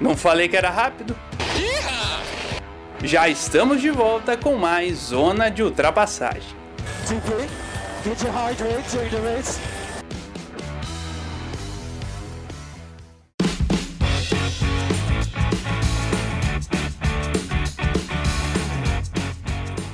Não 0.00 0.16
falei 0.16 0.48
que 0.48 0.56
era 0.56 0.70
rápido? 0.70 1.16
Já 3.02 3.28
estamos 3.28 3.80
de 3.80 3.90
volta 3.90 4.36
com 4.36 4.56
mais 4.56 4.96
Zona 4.96 5.50
de 5.50 5.62
Ultrapassagem. 5.62 6.54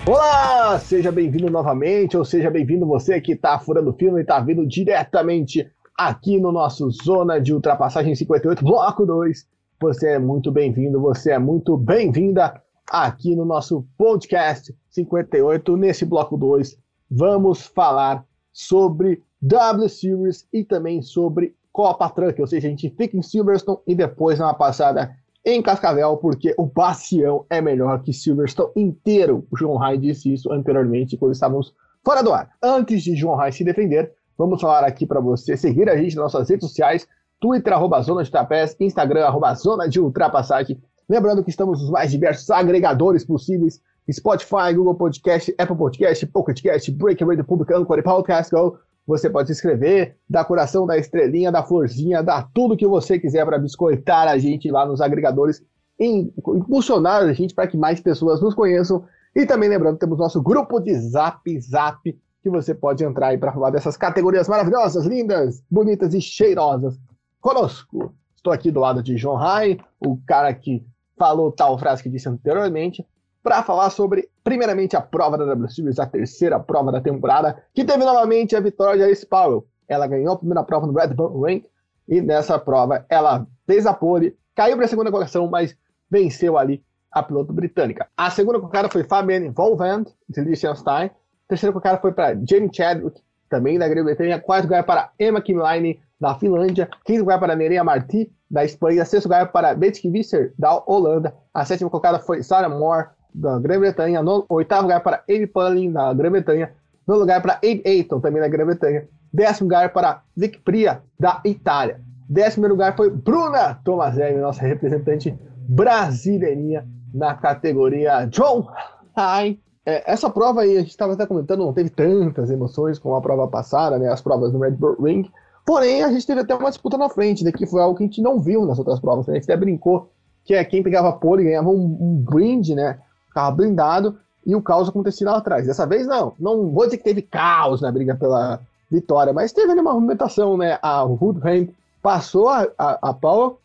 Olá, 0.05 0.79
seja 0.81 1.11
bem-vindo 1.11 1.49
novamente, 1.51 2.17
ou 2.17 2.25
seja 2.25 2.51
bem-vindo 2.51 2.85
você 2.87 3.21
que 3.21 3.33
está 3.33 3.59
furando 3.59 3.91
o 3.91 3.95
filme 3.95 4.19
e 4.19 4.23
está 4.23 4.41
vindo 4.41 4.67
diretamente 4.67 5.71
aqui 5.97 6.41
no 6.41 6.53
nosso 6.53 6.91
Zona 6.91 7.41
de 7.41 7.53
Ultrapassagem 7.53 8.15
58, 8.15 8.65
Bloco 8.65 9.05
2. 9.07 9.47
Você 9.81 10.11
é 10.11 10.19
muito 10.19 10.51
bem-vindo, 10.51 11.01
você 11.01 11.33
é 11.33 11.39
muito 11.39 11.77
bem-vinda 11.77 12.61
aqui 12.89 13.35
no 13.35 13.45
nosso 13.45 13.87
podcast 13.97 14.75
58. 14.91 15.77
Nesse 15.77 16.05
Bloco 16.05 16.37
2, 16.37 16.79
vamos 17.11 17.67
falar 17.67 18.25
sobre 18.53 19.23
W 19.41 19.89
Series 19.89 20.47
e 20.53 20.65
também 20.65 21.03
sobre 21.03 21.55
Copa 21.73 22.09
Truck, 22.11 22.41
ou 22.41 22.47
seja, 22.47 22.69
a 22.69 22.71
gente 22.71 22.91
fica 22.91 23.17
em 23.17 23.23
Silverstone 23.23 23.79
e 23.87 23.95
depois 23.95 24.39
dá 24.39 24.47
uma 24.47 24.55
passada 24.55 25.17
em 25.45 25.61
Cascavel, 25.61 26.17
porque 26.19 26.55
o 26.57 26.67
Bastião 26.67 27.45
é 27.51 27.61
melhor 27.61 28.03
que 28.03 28.13
Silverstone 28.13 28.71
inteiro. 28.77 29.47
O 29.51 29.57
João 29.57 29.77
Rai 29.77 29.99
disse 29.99 30.33
isso 30.33 30.53
anteriormente, 30.53 31.17
quando 31.17 31.33
estávamos 31.33 31.75
fora 32.05 32.23
do 32.23 32.33
ar. 32.33 32.51
Antes 32.63 33.03
de 33.03 33.17
João 33.17 33.37
Rai 33.37 33.51
se 33.51 33.65
defender, 33.65 34.13
vamos 34.37 34.61
falar 34.61 34.85
aqui 34.85 35.07
para 35.07 35.21
você 35.21 35.57
seguir 35.57 35.89
a 35.89 35.97
gente 35.97 36.17
nas 36.17 36.33
nossas 36.33 36.49
redes 36.49 36.69
sociais, 36.69 37.07
Twitter, 37.41 37.73
arroba 37.73 38.01
Zona 38.03 38.23
de 38.23 38.31
Trapés, 38.31 38.77
Instagram, 38.79 39.25
arroba 39.25 39.55
Zona 39.55 39.89
de 39.89 40.01
Ultrapassagem. 40.01 40.81
Lembrando 41.09 41.43
que 41.43 41.51
estamos 41.51 41.81
nos 41.81 41.91
mais 41.91 42.11
diversos 42.11 42.49
agregadores 42.51 43.25
possíveis, 43.25 43.81
Spotify, 44.11 44.75
Google 44.75 44.95
Podcast, 44.95 45.55
Apple 45.59 45.77
Podcast, 45.77 46.27
Pocket 46.27 46.63
Cast, 46.63 46.91
Breaker 46.93 47.27
Radio 47.27 47.45
Public, 47.45 47.73
Anchor 47.73 48.03
Podcast 48.03 48.55
Go. 48.55 48.79
Você 49.07 49.29
pode 49.29 49.49
se 49.49 49.55
inscrever, 49.55 50.17
dar 50.31 50.45
coração, 50.45 50.87
dar 50.87 50.97
estrelinha, 50.97 51.51
dar 51.51 51.65
florzinha, 51.65 52.23
dar 52.23 52.49
tudo 52.55 52.77
que 52.77 52.87
você 52.87 53.19
quiser 53.19 53.45
para 53.45 53.59
biscoitar 53.59 54.29
a 54.29 54.39
gente 54.39 54.71
lá 54.71 54.87
nos 54.87 55.01
agregadores, 55.01 55.63
impulsionar 55.99 57.23
a 57.23 57.33
gente 57.33 57.55
para 57.55 57.67
que 57.67 57.77
mais 57.77 58.01
pessoas 58.01 58.41
nos 58.41 58.55
conheçam. 58.55 59.05
E 59.35 59.45
também 59.45 59.69
lembrando, 59.69 59.99
temos 59.99 60.19
nosso 60.19 60.41
grupo 60.41 60.79
de 60.79 60.95
Zap 60.95 61.61
Zap, 61.61 62.17
que 62.43 62.51
você 62.51 62.75
pode 62.75 63.05
entrar 63.05 63.29
aí 63.29 63.39
para 63.39 63.53
falar 63.53 63.71
dessas 63.71 63.97
categorias 63.97 64.49
maravilhosas, 64.49 65.07
lindas, 65.07 65.63
bonitas 65.71 66.13
e 66.13 66.21
cheirosas. 66.21 66.99
Conosco, 67.41 68.13
estou 68.35 68.53
aqui 68.53 68.71
do 68.71 68.81
lado 68.81 69.03
de 69.03 69.17
João 69.17 69.37
Rai, 69.37 69.79
o 70.01 70.19
cara 70.27 70.53
que 70.53 70.85
falou 71.17 71.53
tal 71.53 71.79
frase 71.79 72.03
que 72.03 72.09
disse 72.09 72.29
anteriormente, 72.29 73.07
para 73.43 73.63
falar 73.63 73.91
sobre, 73.91 74.29
primeiramente, 74.43 74.97
a 74.97 75.01
prova 75.01 75.39
da 75.39 75.45
W 75.45 75.69
Series, 75.69 75.99
a 75.99 76.07
terceira 76.07 76.59
prova 76.59 76.93
da 76.93 77.01
temporada, 77.01 77.63
que 77.75 77.85
teve 77.85 78.05
novamente 78.05 78.57
a 78.57 78.61
vitória 78.61 78.97
de 78.99 79.05
Alice 79.05 79.27
Powell. 79.27 79.67
Ela 79.89 80.07
ganhou 80.07 80.33
a 80.33 80.39
primeira 80.39 80.63
prova 80.63 80.87
no 80.87 80.93
Red 80.93 81.09
Bull 81.09 81.43
Ring 81.43 81.65
e 82.09 82.21
nessa 82.21 82.59
prova 82.59 83.05
ela 83.09 83.47
fez 83.67 83.87
a 83.87 83.95
pole, 83.95 84.37
caiu 84.55 84.77
para 84.77 84.87
a 84.87 84.89
segunda 84.89 85.11
colocação, 85.11 85.49
mas 85.49 85.77
venceu 86.11 86.57
ali 86.57 86.83
a 87.11 87.23
piloto 87.23 87.53
britânica. 87.53 88.09
A 88.17 88.31
segunda 88.31 88.59
colocada 88.59 88.89
foi 88.89 89.05
Fabienne 89.05 89.51
Volvand, 89.51 90.07
de 90.29 90.41
Liechtenstein. 90.41 91.11
A 91.53 91.55
terceira 91.55 91.71
colocada 91.71 91.99
foi 91.99 92.13
para 92.13 92.35
Jamie 92.49 92.71
Chadwick, 92.73 93.21
também 93.51 93.79
da 93.79 93.87
Grã-Bretanha. 93.87 94.41
Quarto 94.41 94.65
lugar 94.65 94.85
para 94.85 95.11
Emma 95.21 95.39
Kimline, 95.39 96.01
da 96.19 96.35
Finlândia. 96.35 96.89
Quinto 97.05 97.21
lugar 97.21 97.39
para 97.39 97.55
Nerea 97.55 97.85
Marti, 97.85 98.33
da 98.51 98.65
Espanha. 98.65 99.05
Sexto 99.05 99.27
lugar 99.27 99.53
para 99.53 99.75
Betty 99.75 100.09
Visser, 100.09 100.55
da 100.59 100.83
Holanda. 100.87 101.35
A 101.53 101.63
sétima 101.67 101.91
colocada 101.91 102.19
foi 102.19 102.43
Sarah 102.43 102.71
Moore, 102.71 103.09
da 103.35 103.59
Grã-Bretanha. 103.59 104.23
Oitavo 104.49 104.85
lugar 104.85 105.03
para 105.03 105.23
Amy 105.29 105.47
Pullin, 105.47 105.93
da 105.93 106.15
Grã-Bretanha. 106.15 106.73
No 107.07 107.17
lugar 107.17 107.43
para 107.43 107.57
Abe 107.57 107.83
Ayton, 107.85 108.19
também 108.19 108.41
da 108.41 108.49
Grã-Bretanha. 108.49 109.07
Décimo 109.31 109.67
lugar 109.69 109.93
para 109.93 110.23
Vic 110.35 110.59
Pria, 110.61 111.03
da 111.21 111.43
Itália. 111.45 112.01
Décimo 112.31 112.67
lugar 112.67 112.97
foi 112.97 113.11
Bruna 113.11 113.75
Tomazelli, 113.85 114.39
nossa 114.39 114.63
representante 114.63 115.39
brasileirinha 115.69 116.89
na 117.13 117.35
categoria 117.35 118.25
John 118.25 118.67
High. 119.15 119.59
É, 119.85 120.13
essa 120.13 120.31
prova 120.31 120.63
aí, 120.63 120.77
a 120.77 120.81
gente 120.81 120.91
estava 120.91 121.15
até 121.15 121.27
comentando, 121.27 121.65
não 121.65 121.73
teve 121.73 121.91
tantas 121.91 122.51
emoções 122.51 122.99
como 122.99 123.17
a 123.17 123.21
prova 123.21 123.49
passada, 123.49 123.99
né, 123.99 124.09
as 124.09 124.21
provas 124.21 124.53
no 124.53 124.61
Red 124.61 124.73
Bull 124.73 124.97
Ring. 125.03 125.31
Porém, 125.67 126.03
a 126.03 126.11
gente 126.11 126.27
teve 126.27 126.41
até 126.41 126.55
uma 126.55 126.71
disputa 126.71 126.97
na 126.97 127.09
frente, 127.09 127.45
né, 127.45 127.53
que 127.53 127.67
foi 127.67 127.81
algo 127.81 127.97
que 127.97 128.05
a 128.05 128.07
gente 128.07 128.23
não 128.23 128.39
viu 128.39 128.65
nas 128.65 128.79
outras 128.79 129.01
provas. 129.01 129.27
Né? 129.27 129.35
A 129.35 129.37
gente 129.37 129.51
até 129.51 129.57
brincou 129.57 130.09
que 130.45 130.55
é 130.55 130.65
quem 130.65 130.83
pegava 130.83 131.13
pole 131.13 131.45
ganhava 131.45 131.69
um, 131.69 131.99
um 132.01 132.17
brinde, 132.17 132.75
né? 132.75 132.99
carro 133.33 133.57
blindado 133.57 134.19
e 134.45 134.55
o 134.55 134.63
caos 134.63 134.89
acontecia 134.89 135.31
lá 135.31 135.39
atrás. 135.39 135.67
Dessa 135.67 135.87
vez, 135.87 136.07
não. 136.07 136.35
Não 136.39 136.71
vou 136.71 136.85
dizer 136.85 136.99
que 136.99 137.05
teve 137.05 137.23
caos 137.23 137.81
na 137.81 137.91
briga 137.91 138.15
pela 138.15 138.61
vitória, 138.91 139.33
mas 139.33 139.53
teve 139.53 139.71
ali 139.71 139.81
uma 139.81 139.95
movimentação, 139.95 140.57
né? 140.57 140.79
A 140.83 141.03
Woodham 141.05 141.69
passou 142.03 142.49
a, 142.49 142.67
a, 142.77 143.11
a 143.11 143.17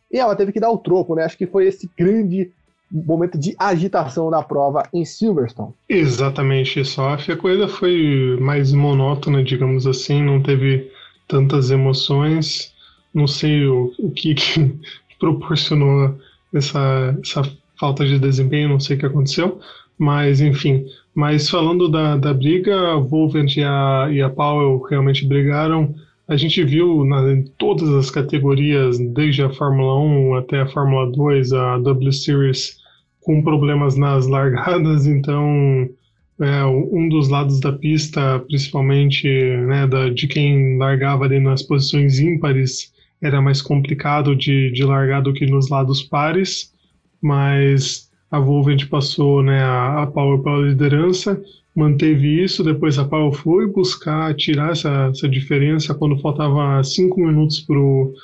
e 0.09 0.17
ela 0.17 0.35
teve 0.35 0.53
que 0.53 0.59
dar 0.59 0.69
o 0.69 0.77
troco, 0.77 1.15
né? 1.15 1.25
Acho 1.25 1.37
que 1.37 1.47
foi 1.47 1.65
esse 1.67 1.89
grande 1.97 2.51
momento 2.91 3.37
de 3.37 3.55
agitação 3.59 4.29
da 4.29 4.41
prova 4.41 4.83
em 4.93 5.03
Silverstone. 5.03 5.73
Exatamente, 5.89 6.83
só 6.85 7.13
a 7.13 7.37
coisa 7.37 7.67
foi 7.67 8.37
mais 8.39 8.71
monótona, 8.71 9.43
digamos 9.43 9.85
assim, 9.85 10.21
não 10.21 10.41
teve 10.41 10.89
tantas 11.27 11.69
emoções. 11.69 12.73
Não 13.13 13.27
sei 13.27 13.65
o, 13.65 13.93
o 13.99 14.11
que, 14.11 14.33
que 14.35 14.75
proporcionou 15.19 16.15
essa, 16.53 17.17
essa 17.21 17.41
falta 17.79 18.05
de 18.05 18.19
desempenho, 18.19 18.69
não 18.69 18.79
sei 18.79 18.95
o 18.95 18.99
que 18.99 19.05
aconteceu, 19.05 19.59
mas 19.97 20.41
enfim. 20.41 20.85
Mas 21.13 21.49
falando 21.49 21.89
da, 21.89 22.15
da 22.15 22.33
briga, 22.33 22.93
a 22.93 22.95
Volvent 22.95 23.57
e 23.57 23.63
a, 23.63 24.07
e 24.11 24.21
a 24.21 24.29
Powell 24.29 24.81
realmente 24.83 25.25
brigaram. 25.25 25.95
A 26.27 26.35
gente 26.35 26.61
viu 26.63 27.05
na, 27.05 27.31
em 27.31 27.43
todas 27.57 27.89
as 27.89 28.11
categorias, 28.11 28.99
desde 28.99 29.43
a 29.43 29.49
Fórmula 29.49 29.97
1 29.99 30.35
até 30.35 30.61
a 30.61 30.67
Fórmula 30.67 31.09
2, 31.11 31.53
a 31.53 31.77
W 31.77 32.11
Series, 32.11 32.77
com 33.21 33.41
problemas 33.41 33.95
nas 33.95 34.27
largadas, 34.27 35.07
então 35.07 35.89
é, 36.39 36.65
um 36.65 37.07
dos 37.09 37.29
lados 37.29 37.59
da 37.59 37.71
pista, 37.71 38.39
principalmente 38.47 39.27
né, 39.67 39.87
da, 39.87 40.09
de 40.09 40.27
quem 40.27 40.77
largava 40.77 41.25
ali 41.25 41.39
nas 41.39 41.63
posições 41.63 42.19
ímpares, 42.19 42.93
era 43.21 43.41
mais 43.41 43.61
complicado 43.61 44.35
de, 44.35 44.69
de 44.71 44.83
largar 44.83 45.21
do 45.21 45.33
que 45.33 45.45
nos 45.45 45.69
lados 45.69 46.03
pares. 46.03 46.73
Mas 47.21 48.11
a 48.29 48.39
Volvent 48.39 48.85
passou 48.87 49.41
né, 49.41 49.63
a, 49.63 50.03
a 50.03 50.07
Power 50.07 50.39
para 50.39 50.57
a 50.57 50.61
liderança, 50.61 51.41
manteve 51.77 52.43
isso, 52.43 52.63
depois 52.63 52.97
a 52.97 53.05
Power 53.05 53.31
foi 53.31 53.67
buscar 53.67 54.33
tirar 54.33 54.71
essa, 54.71 55.09
essa 55.11 55.29
diferença 55.29 55.93
quando 55.93 56.17
faltava 56.17 56.83
cinco 56.83 57.19
minutos 57.19 57.61
para 57.61 57.77
o 57.77 58.15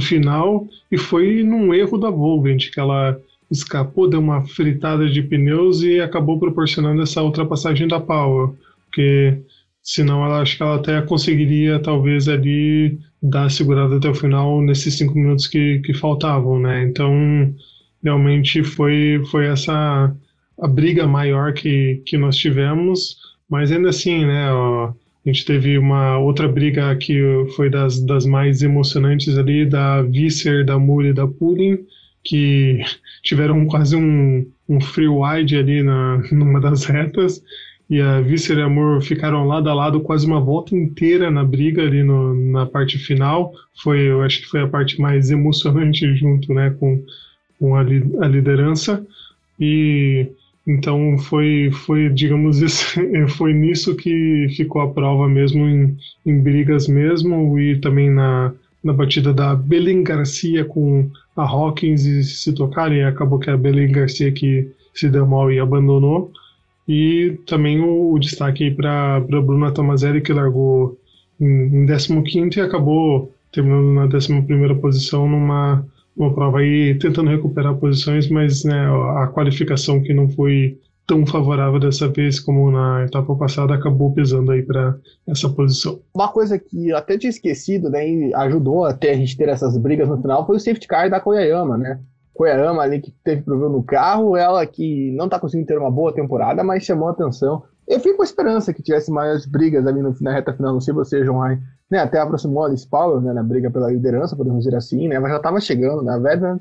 final, 0.00 0.66
e 0.90 0.96
foi 0.96 1.42
num 1.42 1.74
erro 1.74 1.98
da 1.98 2.08
Volvent, 2.08 2.70
que 2.70 2.80
ela 2.80 3.20
escapou, 3.50 4.08
deu 4.08 4.18
uma 4.18 4.46
fritada 4.46 5.10
de 5.10 5.22
pneus 5.22 5.82
e 5.82 6.00
acabou 6.00 6.38
proporcionando 6.38 7.02
essa 7.02 7.22
ultrapassagem 7.22 7.86
da 7.86 8.00
Power, 8.00 8.54
porque 8.86 9.36
senão 9.82 10.24
ela 10.24 10.40
acho 10.40 10.56
que 10.56 10.62
ela 10.62 10.76
até 10.76 11.02
conseguiria 11.02 11.78
talvez 11.80 12.28
ali 12.28 12.98
dar 13.22 13.50
segurada 13.50 13.96
até 13.96 14.08
o 14.08 14.14
final 14.14 14.62
nesses 14.62 14.96
cinco 14.96 15.14
minutos 15.14 15.46
que, 15.46 15.80
que 15.80 15.92
faltavam, 15.92 16.58
né? 16.58 16.82
Então 16.84 17.54
realmente 18.02 18.64
foi, 18.64 19.22
foi 19.30 19.48
essa 19.48 20.14
a 20.62 20.68
briga 20.68 21.06
maior 21.06 21.52
que, 21.52 22.02
que 22.06 22.16
nós 22.16 22.36
tivemos, 22.36 23.16
mas 23.50 23.72
ainda 23.72 23.88
assim, 23.88 24.24
né, 24.24 24.52
ó, 24.52 24.86
a 24.88 25.28
gente 25.28 25.44
teve 25.44 25.76
uma 25.76 26.18
outra 26.18 26.48
briga 26.48 26.94
que 26.96 27.20
foi 27.56 27.68
das, 27.68 28.00
das 28.00 28.24
mais 28.24 28.62
emocionantes 28.62 29.36
ali, 29.36 29.66
da 29.66 30.02
Visser, 30.02 30.64
da 30.64 30.78
Moore 30.78 31.08
e 31.08 31.12
da 31.12 31.26
Pudding, 31.26 31.78
que 32.24 32.80
tiveram 33.22 33.66
quase 33.66 33.96
um, 33.96 34.46
um 34.68 34.80
free 34.80 35.08
wide 35.08 35.56
ali 35.56 35.82
na, 35.82 36.22
numa 36.32 36.60
das 36.60 36.84
retas, 36.84 37.42
e 37.90 38.00
a 38.00 38.20
Visser 38.20 38.56
e 38.56 38.62
a 38.62 38.68
Moore 38.68 39.04
ficaram 39.04 39.46
lado 39.46 39.68
a 39.68 39.74
lado 39.74 40.00
quase 40.00 40.26
uma 40.26 40.40
volta 40.40 40.74
inteira 40.74 41.30
na 41.30 41.44
briga 41.44 41.82
ali 41.82 42.02
no, 42.02 42.34
na 42.52 42.64
parte 42.64 42.98
final, 42.98 43.52
foi, 43.82 44.00
eu 44.00 44.22
acho 44.22 44.40
que 44.42 44.46
foi 44.46 44.60
a 44.62 44.68
parte 44.68 45.00
mais 45.00 45.30
emocionante 45.30 46.14
junto, 46.14 46.54
né, 46.54 46.70
com 46.78 47.04
com 47.62 47.76
a, 47.76 47.82
li 47.84 48.02
a 48.20 48.26
liderança. 48.26 49.06
E 49.60 50.26
então 50.66 51.18
foi, 51.18 51.70
foi 51.72 52.08
digamos, 52.08 52.60
esse, 52.62 53.26
foi 53.28 53.52
nisso 53.52 53.94
que 53.96 54.48
ficou 54.56 54.82
a 54.82 54.90
prova 54.90 55.28
mesmo, 55.28 55.68
em, 55.68 55.96
em 56.24 56.38
brigas 56.40 56.86
mesmo, 56.86 57.58
e 57.58 57.78
também 57.78 58.10
na, 58.10 58.52
na 58.82 58.92
batida 58.92 59.32
da 59.32 59.54
Belém 59.54 60.02
Garcia 60.02 60.64
com 60.64 61.08
a 61.36 61.42
Hawkins 61.42 62.04
e 62.04 62.22
se 62.24 62.52
tocarem, 62.52 63.04
acabou 63.04 63.38
que 63.38 63.50
a 63.50 63.56
Belém 63.56 63.90
Garcia 63.90 64.30
que 64.30 64.68
se 64.94 65.08
deu 65.08 65.26
mal 65.26 65.50
e 65.50 65.58
abandonou. 65.58 66.30
E 66.86 67.38
também 67.46 67.80
o, 67.80 68.12
o 68.12 68.18
destaque 68.18 68.70
para 68.70 69.20
Bruna 69.20 69.70
Tomazelli, 69.70 70.20
que 70.20 70.32
largou 70.32 70.98
em, 71.40 71.84
em 71.84 72.22
15 72.22 72.58
e 72.58 72.60
acabou 72.60 73.32
terminando 73.52 73.92
na 73.94 74.04
11 74.04 74.74
posição 74.80 75.28
numa 75.28 75.84
uma 76.16 76.34
prova 76.34 76.58
aí 76.58 76.96
tentando 76.98 77.30
recuperar 77.30 77.74
posições, 77.76 78.28
mas 78.28 78.64
né, 78.64 78.86
a 79.18 79.26
qualificação 79.26 80.02
que 80.02 80.12
não 80.12 80.28
foi 80.28 80.78
tão 81.06 81.26
favorável 81.26 81.80
dessa 81.80 82.08
vez 82.08 82.38
como 82.38 82.70
na 82.70 83.04
etapa 83.04 83.34
passada 83.34 83.74
acabou 83.74 84.12
pesando 84.12 84.52
aí 84.52 84.62
para 84.62 84.96
essa 85.26 85.48
posição. 85.48 86.00
Uma 86.14 86.28
coisa 86.28 86.58
que 86.58 86.90
eu 86.90 86.96
até 86.96 87.18
tinha 87.18 87.30
esquecido, 87.30 87.90
né, 87.90 88.08
e 88.08 88.34
ajudou 88.34 88.84
até 88.84 89.10
a 89.10 89.16
gente 89.16 89.36
ter 89.36 89.48
essas 89.48 89.76
brigas 89.76 90.08
no 90.08 90.20
final 90.20 90.46
foi 90.46 90.56
o 90.56 90.60
safety 90.60 90.86
car 90.86 91.10
da 91.10 91.20
Koyayama, 91.20 91.76
né? 91.76 92.00
Koyayama 92.34 92.82
ali 92.82 93.00
que 93.00 93.12
teve 93.24 93.42
problema 93.42 93.72
no 93.72 93.82
carro, 93.82 94.36
ela 94.36 94.64
que 94.64 95.10
não 95.12 95.26
está 95.26 95.38
conseguindo 95.38 95.66
ter 95.66 95.78
uma 95.78 95.90
boa 95.90 96.14
temporada, 96.14 96.64
mas 96.64 96.84
chamou 96.84 97.08
a 97.08 97.12
atenção. 97.12 97.62
Eu 97.86 98.00
fico 98.00 98.16
com 98.16 98.22
a 98.22 98.24
esperança 98.24 98.72
que 98.72 98.82
tivesse 98.82 99.10
maiores 99.10 99.44
brigas 99.44 99.86
ali 99.86 100.00
no, 100.00 100.14
na 100.20 100.32
reta 100.32 100.54
final, 100.54 100.72
não 100.72 100.80
sei 100.80 100.94
você, 100.94 101.24
João 101.24 101.40
Ryan, 101.40 101.60
né, 101.92 101.98
até 101.98 102.18
aproximou 102.18 102.64
a 102.64 102.68
Alice 102.68 102.88
Powell, 102.88 103.20
né, 103.20 103.34
na 103.34 103.42
briga 103.42 103.70
pela 103.70 103.90
liderança, 103.90 104.34
podemos 104.34 104.64
dizer 104.64 104.74
assim, 104.74 105.08
né, 105.08 105.18
mas 105.18 105.30
já 105.30 105.36
estava 105.36 105.60
chegando 105.60 106.02
na 106.02 106.16
né, 106.16 106.30
Veteran. 106.30 106.58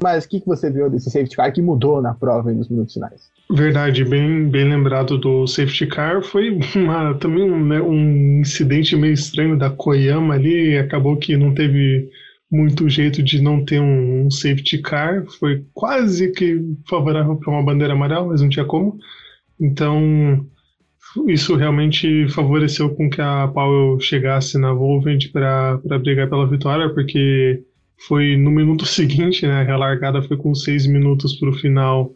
Mas 0.00 0.24
o 0.24 0.28
que, 0.28 0.38
que 0.38 0.46
você 0.46 0.70
viu 0.70 0.88
desse 0.88 1.10
safety 1.10 1.34
car 1.34 1.52
que 1.52 1.60
mudou 1.60 2.00
na 2.00 2.14
prova 2.14 2.52
nos 2.52 2.68
minutos 2.68 2.94
finais? 2.94 3.28
Verdade, 3.50 4.04
bem, 4.04 4.48
bem 4.48 4.68
lembrado 4.68 5.18
do 5.18 5.44
safety 5.48 5.88
car. 5.88 6.22
Foi 6.22 6.56
uma, 6.76 7.14
também 7.14 7.50
um, 7.50 7.66
né, 7.66 7.80
um 7.80 8.38
incidente 8.40 8.94
meio 8.94 9.14
estranho 9.14 9.58
da 9.58 9.68
Koyama 9.68 10.34
ali. 10.34 10.78
Acabou 10.78 11.16
que 11.16 11.36
não 11.36 11.52
teve 11.52 12.08
muito 12.48 12.88
jeito 12.88 13.20
de 13.24 13.42
não 13.42 13.64
ter 13.64 13.80
um, 13.80 14.26
um 14.26 14.30
safety 14.30 14.78
car. 14.78 15.24
Foi 15.40 15.64
quase 15.74 16.30
que 16.30 16.62
favorável 16.88 17.34
para 17.34 17.50
uma 17.50 17.64
bandeira 17.64 17.94
amarela, 17.94 18.26
mas 18.26 18.40
não 18.40 18.48
tinha 18.48 18.64
como. 18.64 18.96
Então, 19.60 20.46
isso 21.26 21.56
realmente 21.56 22.28
favoreceu 22.28 22.94
com 22.94 23.08
que 23.08 23.20
a 23.20 23.48
Powell 23.48 23.98
chegasse 24.00 24.58
na 24.58 24.72
Volvent 24.72 25.30
para 25.32 25.78
brigar 25.98 26.28
pela 26.28 26.46
vitória, 26.46 26.92
porque 26.92 27.62
foi 28.06 28.36
no 28.36 28.50
minuto 28.50 28.84
seguinte, 28.86 29.46
né? 29.46 29.60
A 29.60 29.64
relargada 29.64 30.22
foi 30.22 30.36
com 30.36 30.54
seis 30.54 30.86
minutos 30.86 31.34
para 31.36 31.48
o 31.48 31.54
final 31.54 32.12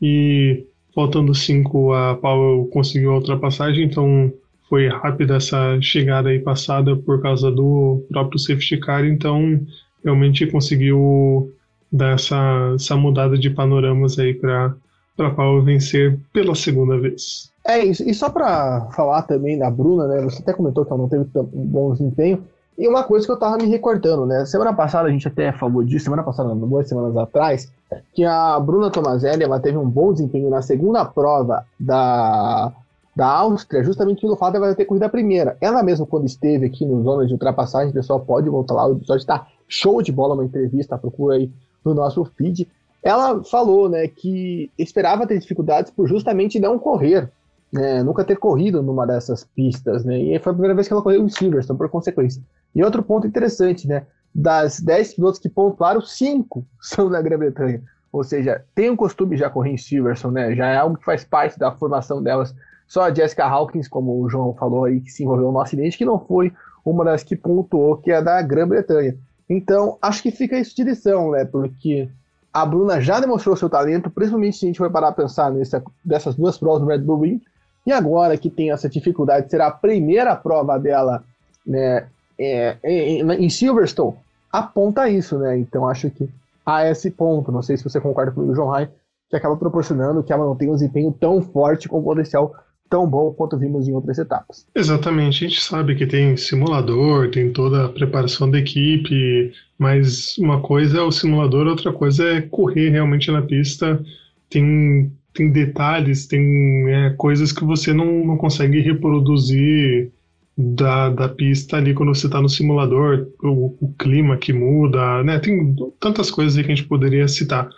e 0.00 0.64
faltando 0.94 1.34
cinco 1.34 1.92
a 1.92 2.14
Powell 2.16 2.66
conseguiu 2.72 3.12
a 3.12 3.16
ultrapassagem, 3.16 3.84
então 3.84 4.32
foi 4.68 4.88
rápida 4.88 5.36
essa 5.36 5.80
chegada 5.80 6.30
aí 6.30 6.38
passada 6.38 6.96
por 6.96 7.20
causa 7.20 7.50
do 7.50 8.04
próprio 8.08 8.38
safety 8.38 8.78
car, 8.78 9.04
então 9.04 9.60
realmente 10.02 10.46
conseguiu 10.46 11.52
dar 11.92 12.14
essa, 12.14 12.72
essa 12.74 12.96
mudada 12.96 13.36
de 13.38 13.50
panoramas 13.50 14.18
aí 14.18 14.34
para 14.34 14.74
para 15.16 15.30
Powell 15.30 15.62
vencer 15.62 16.18
pela 16.32 16.54
segunda 16.54 16.98
vez. 16.98 17.50
É 17.66 17.84
isso. 17.84 18.08
E 18.08 18.14
só 18.14 18.30
para 18.30 18.82
falar 18.92 19.22
também 19.22 19.58
da 19.58 19.68
Bruna, 19.68 20.06
né? 20.06 20.22
Você 20.22 20.40
até 20.40 20.52
comentou 20.52 20.84
que 20.84 20.92
ela 20.92 21.02
não 21.02 21.08
teve 21.08 21.26
um 21.34 21.66
bom 21.66 21.92
desempenho. 21.92 22.44
E 22.78 22.86
uma 22.86 23.02
coisa 23.02 23.26
que 23.26 23.32
eu 23.32 23.38
tava 23.38 23.56
me 23.56 23.66
recordando, 23.66 24.24
né? 24.24 24.44
Semana 24.44 24.72
passada 24.72 25.08
a 25.08 25.10
gente 25.10 25.26
até 25.26 25.50
falou 25.50 25.82
disso, 25.82 26.04
semana 26.04 26.22
passada, 26.22 26.54
não, 26.54 26.68
duas 26.68 26.86
semanas 26.88 27.16
atrás, 27.16 27.72
que 28.12 28.22
a 28.24 28.60
Bruna 28.60 28.90
Tomazelli 28.90 29.42
ela 29.42 29.58
teve 29.58 29.78
um 29.78 29.88
bom 29.88 30.12
desempenho 30.12 30.50
na 30.50 30.60
segunda 30.60 31.04
prova 31.04 31.64
da, 31.80 32.70
da 33.16 33.26
Áustria, 33.26 33.82
justamente 33.82 34.20
pelo 34.20 34.36
fato 34.36 34.52
de 34.52 34.58
ela 34.58 34.74
ter 34.74 34.84
corrido 34.84 35.04
a 35.04 35.08
primeira. 35.08 35.56
Ela 35.60 35.82
mesma, 35.82 36.06
quando 36.06 36.26
esteve 36.26 36.66
aqui 36.66 36.84
no 36.84 37.02
Zona 37.02 37.26
de 37.26 37.32
Ultrapassagem, 37.32 37.90
o 37.90 37.94
pessoal 37.94 38.20
pode 38.20 38.48
voltar 38.48 38.74
lá, 38.74 38.86
o 38.86 38.92
episódio 38.92 39.22
está 39.22 39.46
show 39.66 40.02
de 40.02 40.12
bola, 40.12 40.34
uma 40.34 40.44
entrevista, 40.44 40.98
procura 40.98 41.36
aí 41.36 41.50
no 41.82 41.94
nosso 41.94 42.24
feed. 42.36 42.68
Ela 43.02 43.42
falou, 43.42 43.88
né, 43.88 44.06
que 44.06 44.70
esperava 44.78 45.26
ter 45.26 45.38
dificuldades 45.38 45.90
por 45.90 46.06
justamente 46.06 46.60
não 46.60 46.78
correr 46.78 47.30
né, 47.72 48.02
nunca 48.02 48.24
ter 48.24 48.36
corrido 48.36 48.82
numa 48.82 49.06
dessas 49.06 49.44
pistas, 49.44 50.04
né? 50.04 50.18
E 50.18 50.38
foi 50.38 50.50
a 50.50 50.54
primeira 50.54 50.74
vez 50.74 50.86
que 50.86 50.92
ela 50.92 51.02
correu 51.02 51.22
em 51.22 51.28
Silverstone, 51.28 51.78
por 51.78 51.88
consequência. 51.88 52.42
E 52.74 52.82
outro 52.82 53.02
ponto 53.02 53.26
interessante, 53.26 53.88
né? 53.88 54.06
Das 54.34 54.80
10 54.80 55.14
pilotos 55.14 55.40
que 55.40 55.48
pontuaram, 55.48 56.00
5 56.00 56.64
são 56.80 57.10
da 57.10 57.20
Grã-Bretanha. 57.20 57.82
Ou 58.12 58.24
seja, 58.24 58.64
tem 58.74 58.90
um 58.90 58.96
costume 58.96 59.36
já 59.36 59.50
correr 59.50 59.72
em 59.72 59.76
Silverstone, 59.76 60.34
né? 60.34 60.54
Já 60.54 60.66
é 60.68 60.76
algo 60.76 60.96
que 60.96 61.04
faz 61.04 61.24
parte 61.24 61.58
da 61.58 61.72
formação 61.72 62.22
delas. 62.22 62.54
Só 62.86 63.02
a 63.02 63.12
Jessica 63.12 63.44
Hawkins, 63.44 63.88
como 63.88 64.20
o 64.20 64.28
João 64.28 64.54
falou 64.54 64.84
aí, 64.84 65.00
que 65.00 65.10
se 65.10 65.24
envolveu 65.24 65.50
no 65.50 65.60
acidente, 65.60 65.98
que 65.98 66.04
não 66.04 66.18
foi 66.18 66.52
uma 66.84 67.04
das 67.04 67.24
que 67.24 67.34
pontuou, 67.34 67.96
que 67.96 68.12
é 68.12 68.22
da 68.22 68.40
Grã-Bretanha. 68.40 69.16
Então, 69.48 69.98
acho 70.00 70.22
que 70.22 70.30
fica 70.30 70.58
isso 70.58 70.74
de 70.74 70.84
lição, 70.84 71.32
né? 71.32 71.44
Porque 71.44 72.08
a 72.52 72.64
Bruna 72.64 73.00
já 73.00 73.20
demonstrou 73.20 73.56
seu 73.56 73.68
talento, 73.68 74.10
principalmente 74.10 74.56
se 74.56 74.64
a 74.64 74.68
gente 74.68 74.78
for 74.78 74.90
parar 74.90 75.08
a 75.08 75.12
pensar 75.12 75.50
nessa, 75.50 75.82
dessas 76.04 76.36
duas 76.36 76.56
provas 76.56 76.80
do 76.80 76.86
Red 76.86 76.98
Bull 76.98 77.20
Ring, 77.20 77.42
e 77.86 77.92
agora 77.92 78.36
que 78.36 78.50
tem 78.50 78.72
essa 78.72 78.88
dificuldade, 78.88 79.50
será 79.50 79.68
a 79.68 79.70
primeira 79.70 80.34
prova 80.34 80.78
dela 80.78 81.22
né, 81.64 82.06
é, 82.38 82.76
em, 82.84 83.22
em 83.44 83.48
Silverstone, 83.48 84.16
aponta 84.52 85.08
isso, 85.08 85.38
né? 85.38 85.58
Então 85.58 85.88
acho 85.88 86.10
que 86.10 86.28
há 86.64 86.88
esse 86.88 87.10
ponto, 87.10 87.52
não 87.52 87.62
sei 87.62 87.76
se 87.76 87.84
você 87.84 88.00
concorda 88.00 88.32
com 88.32 88.40
o 88.40 88.54
João 88.54 88.68
Rai, 88.68 88.88
que 89.30 89.36
acaba 89.36 89.56
proporcionando 89.56 90.22
que 90.22 90.32
ela 90.32 90.44
não 90.44 90.56
tenha 90.56 90.70
um 90.70 90.74
desempenho 90.74 91.12
tão 91.12 91.40
forte 91.40 91.88
com 91.88 92.02
potencial 92.02 92.54
tão 92.88 93.06
bom 93.08 93.32
quanto 93.32 93.58
vimos 93.58 93.88
em 93.88 93.92
outras 93.92 94.18
etapas. 94.18 94.66
Exatamente, 94.74 95.44
a 95.44 95.48
gente 95.48 95.60
sabe 95.60 95.96
que 95.96 96.06
tem 96.06 96.36
simulador, 96.36 97.30
tem 97.30 97.52
toda 97.52 97.86
a 97.86 97.88
preparação 97.88 98.48
da 98.48 98.58
equipe, 98.58 99.52
mas 99.78 100.36
uma 100.38 100.60
coisa 100.60 100.98
é 100.98 101.02
o 101.02 101.10
simulador, 101.10 101.66
outra 101.66 101.92
coisa 101.92 102.24
é 102.24 102.40
correr 102.40 102.90
realmente 102.90 103.30
na 103.30 103.42
pista. 103.42 104.00
Tem 104.48 105.10
tem 105.36 105.50
detalhes, 105.50 106.26
tem 106.26 106.88
é, 106.88 107.10
coisas 107.16 107.52
que 107.52 107.64
você 107.64 107.92
não, 107.92 108.24
não 108.24 108.36
consegue 108.36 108.80
reproduzir 108.80 110.10
da, 110.56 111.10
da 111.10 111.28
pista 111.28 111.76
ali 111.76 111.92
quando 111.92 112.14
você 112.14 112.26
está 112.26 112.40
no 112.40 112.48
simulador, 112.48 113.28
o, 113.42 113.76
o, 113.80 113.94
clima 113.98 114.36
que 114.36 114.52
muda, 114.52 115.22
né? 115.22 115.38
Tem 115.38 115.76
tantas 116.00 116.30
coisas 116.30 116.56
aí 116.56 116.64
que 116.64 116.72
a 116.72 116.74
gente 116.74 116.88
poderia 116.88 117.28
citar. 117.28 117.68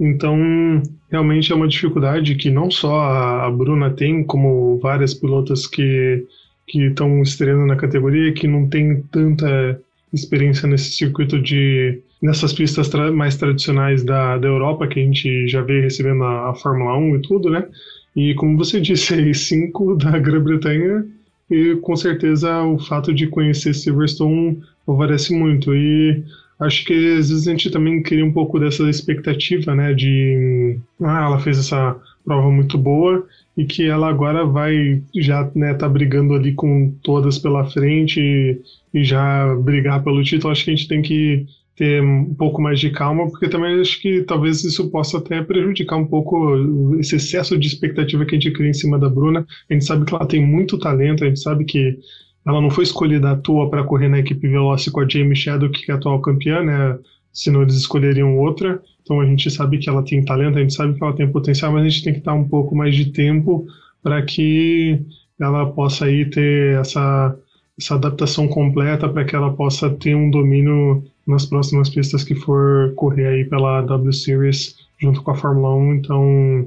Então, 0.00 0.82
realmente 1.10 1.52
é 1.52 1.54
uma 1.54 1.68
dificuldade 1.68 2.34
que 2.36 2.50
não 2.50 2.70
só 2.70 3.00
a, 3.00 3.46
a 3.46 3.50
Bruna 3.50 3.90
tem, 3.90 4.24
como 4.24 4.78
várias 4.78 5.12
pilotas 5.14 5.66
que 5.66 6.26
que 6.66 6.86
estão 6.86 7.20
estreando 7.22 7.66
na 7.66 7.76
categoria, 7.76 8.32
que 8.32 8.46
não 8.46 8.68
tem 8.68 9.02
tanta 9.10 9.78
experiência 10.12 10.68
nesse 10.68 10.92
circuito 10.92 11.40
de 11.40 12.00
nessas 12.22 12.52
pistas 12.52 12.88
tra 12.88 13.10
mais 13.10 13.36
tradicionais 13.36 14.04
da, 14.04 14.38
da 14.38 14.46
Europa, 14.46 14.86
que 14.86 15.00
a 15.00 15.02
gente 15.02 15.48
já 15.48 15.60
vê 15.60 15.80
recebendo 15.80 16.22
a, 16.22 16.50
a 16.50 16.54
Fórmula 16.54 16.96
1 16.96 17.16
e 17.16 17.22
tudo, 17.22 17.50
né? 17.50 17.66
E 18.14 18.34
como 18.34 18.56
você 18.56 18.78
disse 18.80 19.14
aí, 19.14 19.34
cinco 19.34 19.96
da 19.96 20.18
Grã-Bretanha, 20.18 21.04
e 21.50 21.76
com 21.76 21.96
certeza 21.96 22.62
o 22.62 22.78
fato 22.78 23.12
de 23.12 23.26
conhecer 23.26 23.74
Silverstone 23.74 24.62
favorece 24.86 25.34
muito. 25.34 25.74
E 25.74 26.22
acho 26.60 26.84
que 26.84 26.94
às 26.94 27.28
vezes 27.28 27.46
a 27.46 27.50
gente 27.50 27.70
também 27.70 28.02
cria 28.02 28.24
um 28.24 28.32
pouco 28.32 28.58
dessa 28.58 28.88
expectativa, 28.88 29.74
né? 29.74 29.92
De 29.92 30.78
ah, 31.02 31.24
ela 31.26 31.40
fez 31.40 31.58
essa 31.58 31.96
prova 32.24 32.50
muito 32.50 32.78
boa 32.78 33.26
e 33.56 33.64
que 33.64 33.86
ela 33.86 34.08
agora 34.08 34.46
vai 34.46 35.02
já 35.14 35.50
né, 35.54 35.74
tá 35.74 35.88
brigando 35.88 36.34
ali 36.34 36.52
com 36.54 36.94
todas 37.02 37.38
pela 37.38 37.66
frente 37.66 38.20
e, 38.20 38.60
e 38.94 39.04
já 39.04 39.54
brigar 39.56 40.02
pelo 40.02 40.22
título. 40.22 40.52
Acho 40.52 40.64
que 40.64 40.70
a 40.70 40.74
gente 40.76 40.88
tem 40.88 41.02
que 41.02 41.46
ter 41.82 42.00
um 42.00 42.32
pouco 42.32 42.62
mais 42.62 42.78
de 42.78 42.90
calma, 42.90 43.28
porque 43.28 43.48
também 43.48 43.80
acho 43.80 44.00
que 44.00 44.22
talvez 44.22 44.62
isso 44.62 44.88
possa 44.88 45.18
até 45.18 45.42
prejudicar 45.42 45.96
um 45.96 46.06
pouco 46.06 46.94
esse 47.00 47.16
excesso 47.16 47.58
de 47.58 47.66
expectativa 47.66 48.24
que 48.24 48.36
a 48.36 48.38
gente 48.38 48.52
cria 48.52 48.70
em 48.70 48.72
cima 48.72 48.96
da 48.96 49.08
Bruna. 49.08 49.44
A 49.68 49.72
gente 49.72 49.84
sabe 49.84 50.04
que 50.04 50.14
ela 50.14 50.24
tem 50.24 50.46
muito 50.46 50.78
talento, 50.78 51.24
a 51.24 51.26
gente 51.26 51.40
sabe 51.40 51.64
que 51.64 51.98
ela 52.46 52.60
não 52.60 52.70
foi 52.70 52.84
escolhida 52.84 53.32
à 53.32 53.36
toa 53.36 53.68
para 53.68 53.82
correr 53.82 54.08
na 54.08 54.20
equipe 54.20 54.46
Veloce 54.46 54.92
com 54.92 55.00
a 55.00 55.08
Jamie 55.08 55.34
Shadow, 55.34 55.70
que 55.70 55.90
é 55.90 55.94
a 55.94 55.96
atual 55.96 56.20
campeã, 56.20 56.62
né? 56.62 56.96
Senão 57.32 57.62
eles 57.62 57.74
escolheriam 57.74 58.38
outra. 58.38 58.80
Então 59.02 59.20
a 59.20 59.26
gente 59.26 59.50
sabe 59.50 59.78
que 59.78 59.88
ela 59.88 60.04
tem 60.04 60.24
talento, 60.24 60.58
a 60.58 60.60
gente 60.60 60.74
sabe 60.74 60.94
que 60.96 61.02
ela 61.02 61.16
tem 61.16 61.32
potencial, 61.32 61.72
mas 61.72 61.84
a 61.84 61.88
gente 61.88 62.04
tem 62.04 62.14
que 62.14 62.20
dar 62.20 62.34
um 62.34 62.46
pouco 62.46 62.76
mais 62.76 62.94
de 62.94 63.06
tempo 63.06 63.66
para 64.00 64.22
que 64.22 65.00
ela 65.40 65.66
possa 65.66 66.04
aí 66.04 66.30
ter 66.30 66.78
essa, 66.78 67.36
essa 67.76 67.96
adaptação 67.96 68.46
completa, 68.46 69.08
para 69.08 69.24
que 69.24 69.34
ela 69.34 69.52
possa 69.52 69.90
ter 69.90 70.14
um 70.14 70.30
domínio 70.30 71.02
nas 71.26 71.46
próximas 71.46 71.88
pistas 71.88 72.24
que 72.24 72.34
for 72.34 72.92
correr 72.94 73.26
aí 73.26 73.44
pela 73.44 73.82
W 73.82 74.12
Series 74.12 74.76
junto 75.00 75.22
com 75.22 75.30
a 75.30 75.34
Fórmula 75.34 75.74
1, 75.74 75.94
então 75.94 76.66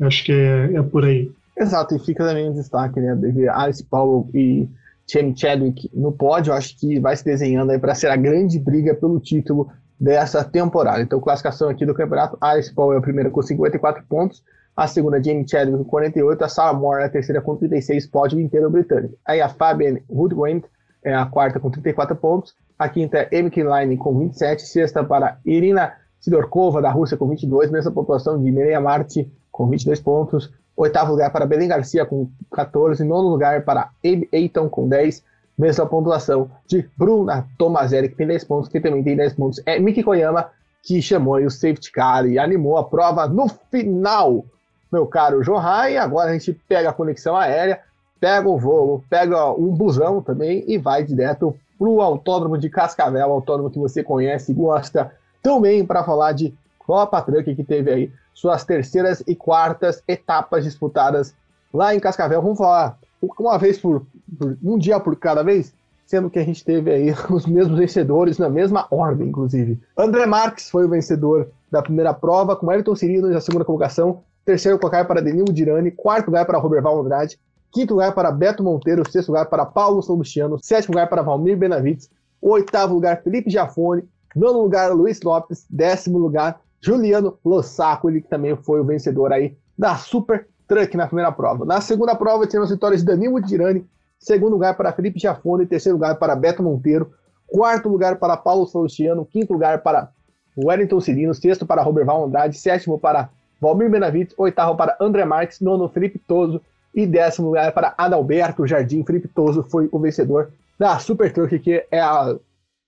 acho 0.00 0.24
que 0.24 0.32
é, 0.32 0.74
é 0.74 0.82
por 0.82 1.04
aí. 1.04 1.30
Exato, 1.58 1.94
e 1.94 1.98
fica 1.98 2.24
também 2.24 2.46
em 2.46 2.52
destaque, 2.52 3.00
né, 3.00 3.14
de 3.14 3.48
Alice 3.48 3.84
Powell 3.84 4.28
e 4.32 4.68
Jamie 5.10 5.36
Chadwick 5.36 5.90
no 5.92 6.12
pódio, 6.12 6.52
acho 6.52 6.76
que 6.78 6.98
vai 6.98 7.16
se 7.16 7.24
desenhando 7.24 7.70
aí 7.70 7.78
para 7.78 7.94
ser 7.94 8.08
a 8.08 8.16
grande 8.16 8.58
briga 8.58 8.94
pelo 8.94 9.20
título 9.20 9.68
dessa 10.00 10.42
temporada. 10.42 11.02
Então, 11.02 11.20
classificação 11.20 11.68
aqui 11.68 11.84
do 11.84 11.94
campeonato, 11.94 12.36
Alice 12.40 12.72
Powell 12.72 12.94
é 12.94 12.98
a 12.98 13.02
primeira 13.02 13.30
com 13.30 13.42
54 13.42 14.04
pontos, 14.08 14.42
a 14.76 14.86
segunda 14.86 15.22
Jamie 15.22 15.46
Chadwick 15.46 15.84
com 15.84 15.90
48, 15.90 16.42
a 16.42 16.48
Sarah 16.48 16.72
Moore 16.72 17.02
é 17.02 17.06
a 17.06 17.10
terceira 17.10 17.42
com 17.42 17.56
36, 17.56 18.06
pódio 18.06 18.40
inteiro 18.40 18.70
britânico. 18.70 19.14
Aí 19.26 19.40
a 19.40 19.48
Fabian 19.48 19.98
Woodwind 20.08 20.64
é 21.04 21.14
a 21.14 21.26
quarta 21.26 21.58
com 21.58 21.70
34 21.70 22.14
pontos, 22.16 22.54
a 22.82 22.88
quinta 22.88 23.18
é 23.18 23.28
Emily 23.30 23.62
Line 23.62 23.96
com 23.96 24.18
27. 24.18 24.62
Sexta 24.62 25.04
para 25.04 25.38
Irina 25.44 25.92
Sidorkova, 26.18 26.82
da 26.82 26.90
Rússia, 26.90 27.16
com 27.16 27.28
22. 27.28 27.70
Mesma 27.70 27.92
pontuação 27.92 28.42
de 28.42 28.50
Mireia 28.50 28.80
Marti, 28.80 29.30
com 29.52 29.68
22 29.68 30.00
pontos. 30.00 30.52
Oitavo 30.76 31.12
lugar 31.12 31.30
para 31.30 31.46
Belém 31.46 31.68
Garcia, 31.68 32.04
com 32.04 32.28
14. 32.50 33.04
Nono 33.04 33.28
lugar 33.28 33.64
para 33.64 33.90
Abe 34.04 34.28
Eiton, 34.32 34.68
com 34.68 34.88
10. 34.88 35.22
Mesma 35.56 35.86
pontuação 35.86 36.50
de 36.66 36.88
Bruna 36.96 37.46
Tomazelli, 37.56 38.08
que 38.08 38.16
tem 38.16 38.26
10 38.26 38.44
pontos. 38.44 38.68
Quem 38.68 38.80
também 38.80 39.04
tem 39.04 39.16
10 39.16 39.34
pontos 39.34 39.62
é 39.64 39.78
Miki 39.78 40.02
Koyama. 40.02 40.50
que 40.82 41.00
chamou 41.00 41.36
o 41.36 41.50
safety 41.50 41.92
car 41.92 42.26
e 42.26 42.36
animou 42.36 42.76
a 42.76 42.82
prova 42.82 43.28
no 43.28 43.46
final, 43.70 44.44
meu 44.90 45.06
caro 45.06 45.40
Johan. 45.44 45.90
E 45.90 45.96
agora 45.96 46.30
a 46.30 46.32
gente 46.32 46.52
pega 46.68 46.90
a 46.90 46.92
conexão 46.92 47.36
aérea, 47.36 47.80
pega 48.22 48.48
o 48.48 48.56
voo, 48.56 49.02
pega 49.10 49.50
um 49.50 49.74
busão 49.74 50.22
também 50.22 50.62
e 50.68 50.78
vai 50.78 51.02
direto 51.02 51.56
para 51.76 51.88
o 51.88 52.00
Autódromo 52.00 52.56
de 52.56 52.70
Cascavel, 52.70 53.32
autódromo 53.32 53.68
que 53.68 53.80
você 53.80 54.00
conhece 54.00 54.52
e 54.52 54.54
gosta 54.54 55.10
também 55.42 55.84
para 55.84 56.04
falar 56.04 56.30
de 56.30 56.54
Copa 56.78 57.20
Truck 57.20 57.52
que 57.52 57.64
teve 57.64 57.90
aí 57.90 58.12
suas 58.32 58.64
terceiras 58.64 59.24
e 59.26 59.34
quartas 59.34 60.04
etapas 60.06 60.62
disputadas 60.62 61.34
lá 61.74 61.96
em 61.96 61.98
Cascavel. 61.98 62.40
Vamos 62.40 62.58
falar 62.58 62.96
uma 63.40 63.58
vez 63.58 63.76
por, 63.76 64.06
por 64.38 64.56
um 64.62 64.78
dia 64.78 65.00
por 65.00 65.16
cada 65.16 65.42
vez? 65.42 65.74
sendo 66.06 66.28
que 66.28 66.38
a 66.38 66.44
gente 66.44 66.62
teve 66.62 66.92
aí 66.92 67.14
os 67.30 67.46
mesmos 67.46 67.78
vencedores 67.78 68.38
na 68.38 68.48
mesma 68.48 68.86
ordem, 68.90 69.28
inclusive. 69.28 69.80
André 69.96 70.26
Marques 70.26 70.68
foi 70.68 70.84
o 70.84 70.88
vencedor 70.88 71.48
da 71.70 71.80
primeira 71.80 72.12
prova, 72.12 72.54
com 72.54 72.70
Elton 72.70 72.94
Cirino 72.94 73.30
na 73.30 73.40
segunda 73.40 73.64
colocação, 73.64 74.20
terceiro 74.44 74.78
lugar 74.80 75.06
para 75.06 75.22
Denil 75.22 75.46
Dirani, 75.46 75.90
quarto 75.90 76.26
lugar 76.26 76.44
para 76.44 76.58
Roberval 76.58 77.00
Andrade, 77.00 77.38
quinto 77.72 77.94
lugar 77.94 78.14
para 78.14 78.30
Beto 78.30 78.62
Monteiro, 78.62 79.02
sexto 79.10 79.30
lugar 79.30 79.46
para 79.46 79.64
Paulo 79.64 80.02
Salustiano, 80.02 80.58
sétimo 80.62 80.92
lugar 80.92 81.08
para 81.08 81.22
Valmir 81.22 81.56
Benavides, 81.56 82.10
oitavo 82.40 82.94
lugar 82.94 83.22
Felipe 83.22 83.50
Giafone, 83.50 84.04
nono 84.36 84.62
lugar 84.62 84.92
Luiz 84.92 85.22
Lopes, 85.22 85.64
décimo 85.70 86.18
lugar 86.18 86.60
Juliano 86.80 87.38
Lossaco, 87.44 88.10
ele 88.10 88.20
que 88.20 88.28
também 88.28 88.54
foi 88.56 88.80
o 88.80 88.84
vencedor 88.84 89.32
aí 89.32 89.56
da 89.76 89.96
Super 89.96 90.46
Truck 90.68 90.96
na 90.96 91.06
primeira 91.06 91.32
prova. 91.32 91.64
Na 91.64 91.80
segunda 91.80 92.14
prova 92.14 92.46
tivemos 92.46 92.70
vitórias 92.70 93.00
de 93.00 93.06
Danilo 93.06 93.40
Dirani, 93.40 93.86
segundo 94.18 94.52
lugar 94.52 94.76
para 94.76 94.92
Felipe 94.92 95.18
Giafone, 95.18 95.66
terceiro 95.66 95.96
lugar 95.96 96.16
para 96.16 96.36
Beto 96.36 96.62
Monteiro, 96.62 97.10
quarto 97.46 97.88
lugar 97.88 98.16
para 98.16 98.36
Paulo 98.36 98.66
Salustiano, 98.66 99.24
quinto 99.24 99.54
lugar 99.54 99.82
para 99.82 100.10
Wellington 100.56 101.00
Cirino, 101.00 101.32
sexto 101.32 101.64
para 101.64 101.82
Roberval 101.82 102.24
Andrade, 102.24 102.58
sétimo 102.58 102.98
para 102.98 103.30
Valmir 103.58 103.90
Benavides, 103.90 104.34
oitavo 104.36 104.76
para 104.76 104.96
André 105.00 105.24
Marques, 105.24 105.60
nono 105.60 105.88
Felipe 105.88 106.18
Toso 106.18 106.60
e 106.94 107.06
décimo 107.06 107.48
lugar 107.48 107.72
para 107.72 107.94
Adalberto 107.96 108.66
Jardim. 108.66 109.04
Felipe 109.04 109.28
Toso 109.28 109.62
foi 109.62 109.88
o 109.90 109.98
vencedor 109.98 110.50
da 110.78 110.98
Super 110.98 111.32
Truck, 111.32 111.58
que 111.58 111.86
é 111.90 112.00
a, 112.00 112.36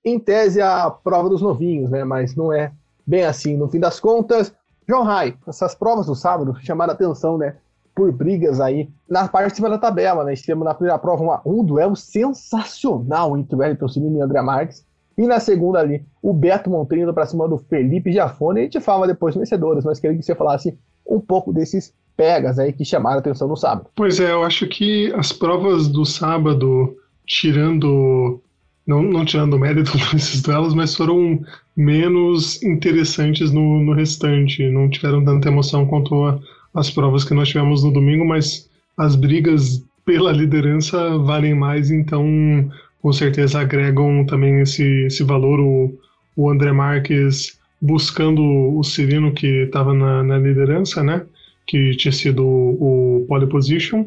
em 0.04 0.18
tese 0.18 0.61
a 0.61 0.90
prova 0.90 1.28
dos 1.28 1.40
novinhos, 1.42 1.90
né? 1.90 2.04
Mas 2.04 2.34
não 2.34 2.52
é 2.52 2.73
bem 3.06 3.25
assim. 3.25 3.56
No 3.56 3.68
fim 3.68 3.80
das 3.80 4.00
contas, 4.00 4.54
João 4.87 5.04
Rai, 5.04 5.37
essas 5.46 5.75
provas 5.75 6.06
do 6.06 6.14
sábado 6.14 6.56
chamaram 6.61 6.92
a 6.92 6.94
atenção, 6.94 7.38
né? 7.38 7.56
por 7.94 8.11
brigas 8.11 8.61
aí 8.61 8.90
na 9.08 9.28
parte 9.28 9.50
de 9.50 9.56
cima 9.56 9.70
da 9.70 9.78
tabela, 9.78 10.25
né? 10.25 10.34
Tivemos 10.34 10.64
na 10.64 10.75
primeira 10.75 10.99
prova 10.99 11.23
uma, 11.23 11.40
um 11.46 11.64
duelo 11.64 11.94
sensacional 11.94 13.37
entre 13.38 13.54
o 13.54 13.58
Wellington 13.58 13.88
Silva 13.88 14.18
e 14.18 14.20
André 14.20 14.42
Marques. 14.42 14.84
E 15.16 15.26
na 15.26 15.38
segunda 15.38 15.78
ali, 15.78 16.04
o 16.20 16.32
Beto 16.32 16.68
Monteiro 16.68 17.14
para 17.14 17.26
cima 17.26 17.49
do 17.49 17.56
Felipe 17.56 18.12
Giafone. 18.12 18.61
A 18.61 18.62
gente 18.64 18.80
fala 18.80 19.06
depois 19.06 19.37
vencedores, 19.37 19.84
mas 19.84 20.00
queria 20.00 20.16
que 20.16 20.25
você 20.25 20.34
falasse 20.34 20.76
um 21.06 21.20
pouco 21.20 21.52
desses 21.52 21.94
pegas 22.16 22.59
aí 22.59 22.73
que 22.73 22.85
chamaram 22.85 23.16
a 23.16 23.21
atenção 23.21 23.49
no 23.49 23.56
sábado. 23.56 23.87
Pois 23.94 24.21
é, 24.21 24.33
eu 24.33 24.44
acho 24.44 24.66
que 24.66 25.12
as 25.14 25.33
provas 25.33 25.88
do 25.88 26.04
sábado, 26.04 26.97
tirando. 27.26 28.40
Não, 28.87 29.02
não 29.02 29.25
tirando 29.25 29.54
o 29.54 29.59
mérito 29.59 29.92
desses 30.12 30.42
duelos, 30.42 30.75
mas 30.75 30.94
foram 30.94 31.40
menos 31.76 32.62
interessantes 32.62 33.50
no, 33.50 33.80
no 33.80 33.94
restante. 33.94 34.68
Não 34.68 34.88
tiveram 34.90 35.25
tanta 35.25 35.49
emoção 35.49 35.87
quanto 35.87 36.25
a, 36.25 36.38
as 36.75 36.90
provas 36.90 37.25
que 37.25 37.35
nós 37.35 37.49
tivemos 37.49 37.83
no 37.83 37.92
domingo, 37.92 38.25
mas 38.25 38.68
as 38.97 39.16
brigas 39.16 39.83
pela 40.04 40.33
liderança 40.33 41.16
valem 41.18 41.54
mais, 41.54 41.90
então 41.90 42.71
com 43.00 43.12
certeza 43.12 43.61
agregam 43.61 44.25
também 44.26 44.61
esse, 44.61 45.06
esse 45.06 45.23
valor. 45.23 45.61
O, 45.61 45.99
o 46.37 46.50
André 46.50 46.73
Marques 46.73 47.59
buscando 47.80 48.42
o 48.42 48.83
Cirino 48.83 49.33
que 49.33 49.64
estava 49.64 49.92
na, 49.92 50.23
na, 50.23 50.38
liderança, 50.38 51.02
né? 51.02 51.23
Que 51.66 51.97
tinha 51.97 52.12
sido 52.12 52.44
o, 52.44 53.25
pole 53.28 53.47
position 53.47 54.06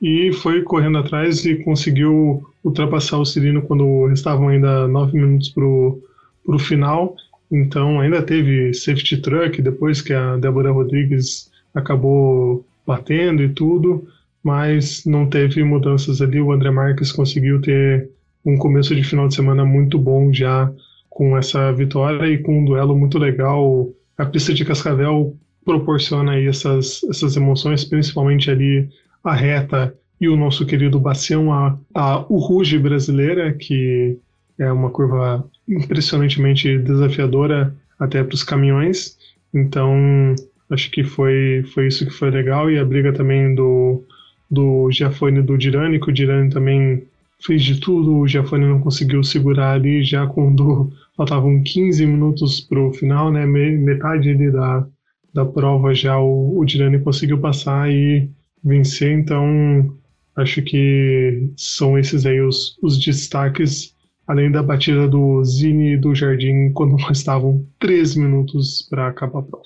e 0.00 0.32
foi 0.32 0.62
correndo 0.62 0.98
atrás 0.98 1.44
e 1.44 1.56
conseguiu 1.56 2.42
ultrapassar 2.62 3.18
o 3.18 3.24
Cirino 3.24 3.62
quando 3.62 4.06
restavam 4.06 4.48
ainda 4.48 4.86
nove 4.86 5.18
minutos 5.18 5.48
para 5.48 5.64
o 5.64 6.58
final. 6.58 7.16
Então 7.50 8.00
ainda 8.00 8.22
teve 8.22 8.72
safety 8.74 9.18
truck 9.18 9.60
depois 9.60 10.00
que 10.00 10.12
a 10.12 10.36
Débora 10.36 10.70
Rodrigues 10.70 11.50
acabou 11.74 12.64
batendo 12.86 13.42
e 13.42 13.48
tudo, 13.48 14.06
mas 14.42 15.04
não 15.04 15.28
teve 15.28 15.62
mudanças 15.64 16.22
ali. 16.22 16.40
O 16.40 16.52
André 16.52 16.70
Marques 16.70 17.12
conseguiu 17.12 17.60
ter 17.60 18.08
um 18.44 18.56
começo 18.56 18.94
de 18.94 19.02
final 19.02 19.28
de 19.28 19.34
semana 19.34 19.64
muito 19.64 19.98
bom 19.98 20.32
já 20.32 20.72
com 21.10 21.36
essa 21.36 21.72
vitória 21.72 22.26
e 22.28 22.38
com 22.38 22.60
um 22.60 22.64
duelo 22.64 22.96
muito 22.96 23.18
legal. 23.18 23.90
A 24.16 24.24
pista 24.24 24.54
de 24.54 24.64
Cascavel 24.64 25.36
proporciona 25.68 26.32
aí 26.32 26.46
essas, 26.46 27.02
essas 27.04 27.36
emoções, 27.36 27.84
principalmente 27.84 28.50
ali 28.50 28.88
a 29.22 29.34
reta 29.34 29.94
e 30.18 30.28
o 30.28 30.36
nosso 30.36 30.64
querido 30.64 30.98
Bacião, 30.98 31.52
a, 31.52 31.78
a 31.94 32.24
Uruge 32.32 32.78
brasileira, 32.78 33.52
que 33.52 34.16
é 34.58 34.72
uma 34.72 34.90
curva 34.90 35.44
impressionantemente 35.68 36.78
desafiadora 36.78 37.74
até 38.00 38.24
para 38.24 38.34
os 38.34 38.42
caminhões. 38.42 39.16
Então, 39.52 40.34
Acho 40.70 40.90
que 40.90 41.02
foi, 41.02 41.64
foi 41.72 41.86
isso 41.86 42.04
que 42.04 42.12
foi 42.12 42.30
legal. 42.30 42.70
E 42.70 42.78
a 42.78 42.84
briga 42.84 43.12
também 43.12 43.54
do, 43.54 44.02
do 44.50 44.90
Giafone 44.90 45.38
e 45.38 45.42
do 45.42 45.56
Dirani, 45.56 45.98
que 45.98 46.10
o 46.10 46.12
Dirani 46.12 46.50
também 46.50 47.04
fez 47.40 47.62
de 47.62 47.80
tudo. 47.80 48.18
O 48.18 48.28
Giafone 48.28 48.66
não 48.66 48.80
conseguiu 48.80 49.22
segurar 49.24 49.72
ali 49.72 50.02
já 50.04 50.26
quando 50.26 50.92
faltavam 51.16 51.62
15 51.62 52.04
minutos 52.04 52.60
para 52.60 52.80
o 52.80 52.92
final, 52.92 53.32
né? 53.32 53.46
Metade 53.46 54.30
ali 54.30 54.50
da, 54.50 54.86
da 55.34 55.44
prova 55.44 55.94
já 55.94 56.18
o, 56.18 56.60
o 56.60 57.04
conseguiu 57.04 57.40
passar 57.40 57.90
e 57.90 58.30
vencer. 58.62 59.12
Então 59.12 59.96
acho 60.36 60.62
que 60.62 61.50
são 61.56 61.98
esses 61.98 62.24
aí 62.24 62.40
os, 62.40 62.78
os 62.82 62.98
destaques, 62.98 63.94
além 64.26 64.50
da 64.50 64.62
batida 64.62 65.08
do 65.08 65.42
Zini 65.44 65.94
e 65.94 65.96
do 65.96 66.14
Jardim 66.14 66.72
quando 66.72 66.96
estavam 67.10 67.64
13 67.78 68.20
minutos 68.20 68.86
para 68.88 69.08
acabar 69.08 69.40
a 69.40 69.42
prova. 69.42 69.64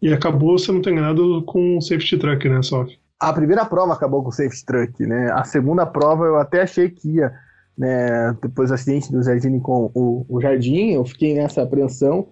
E 0.00 0.12
acabou, 0.12 0.56
se 0.58 0.70
não 0.70 0.80
tenho 0.80 0.94
enganado, 0.94 1.42
com 1.42 1.76
o 1.76 1.80
safety 1.80 2.18
truck, 2.18 2.48
né, 2.48 2.62
Sof? 2.62 2.96
A 3.18 3.32
primeira 3.32 3.64
prova 3.64 3.92
acabou 3.92 4.22
com 4.22 4.28
o 4.28 4.32
safety 4.32 4.64
truck, 4.64 5.06
né? 5.06 5.30
A 5.32 5.42
segunda 5.42 5.84
prova 5.84 6.24
eu 6.24 6.36
até 6.36 6.62
achei 6.62 6.88
que 6.88 7.16
ia, 7.16 7.32
né? 7.76 8.32
Depois 8.40 8.68
do 8.68 8.74
acidente 8.74 9.10
do 9.10 9.22
Jardim 9.22 9.58
com 9.58 9.90
o, 9.92 10.24
o 10.28 10.40
Jardim, 10.40 10.92
eu 10.92 11.04
fiquei 11.04 11.34
nessa 11.34 11.62
apreensão. 11.62 12.28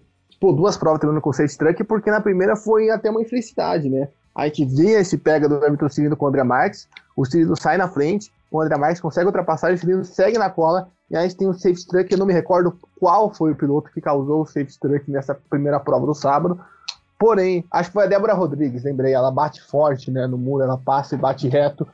Pô, 0.47 0.53
duas 0.53 0.77
provas 0.77 1.01
terminando 1.01 1.21
com 1.21 1.33
safety 1.33 1.59
truck, 1.59 1.83
porque 1.83 2.09
na 2.09 2.21
primeira 2.21 2.55
foi 2.55 2.89
até 2.89 3.11
uma 3.11 3.21
infelicidade, 3.21 3.91
né? 3.91 4.07
A 4.33 4.45
gente 4.45 4.65
vê 4.65 4.93
esse 4.93 5.19
pega 5.19 5.49
do 5.49 5.57
Everton 5.57 5.89
Cirino 5.89 6.17
com 6.17 6.25
o 6.25 6.29
André 6.29 6.45
Marques, 6.45 6.87
o 7.17 7.25
Cirino 7.25 7.57
sai 7.57 7.77
na 7.77 7.89
frente, 7.89 8.31
o 8.49 8.61
André 8.61 8.77
Marques 8.77 9.01
consegue 9.01 9.27
ultrapassar, 9.27 9.73
o 9.73 9.77
Cirino 9.77 10.05
segue 10.05 10.39
na 10.39 10.49
cola, 10.49 10.89
e 11.11 11.17
aí 11.17 11.25
a 11.25 11.27
gente 11.27 11.37
tem 11.37 11.49
o 11.49 11.53
safety 11.53 11.85
truck, 11.89 12.13
eu 12.13 12.19
não 12.19 12.27
me 12.27 12.33
recordo 12.33 12.79
qual 13.01 13.35
foi 13.35 13.51
o 13.51 13.57
piloto 13.57 13.91
que 13.91 14.01
causou 14.01 14.43
o 14.43 14.47
safety 14.47 14.79
truck 14.79 15.11
nessa 15.11 15.35
primeira 15.35 15.81
prova 15.81 16.07
do 16.07 16.15
sábado, 16.15 16.61
Porém, 17.19 17.65
acho 17.73 17.89
que 17.89 17.95
foi 17.95 18.05
a 18.05 18.07
Débora 18.07 18.35
Rodrigues, 18.35 18.85
lembrei, 18.85 19.15
ela 19.15 19.33
bate 19.33 19.61
forte 19.63 20.13
né, 20.13 20.29
no 20.29 20.39
muro, 20.39 20.63
ela 20.63 20.79
passa 20.79 21.17
e 21.17 21.19
bate 21.19 21.49
reto 21.49 21.85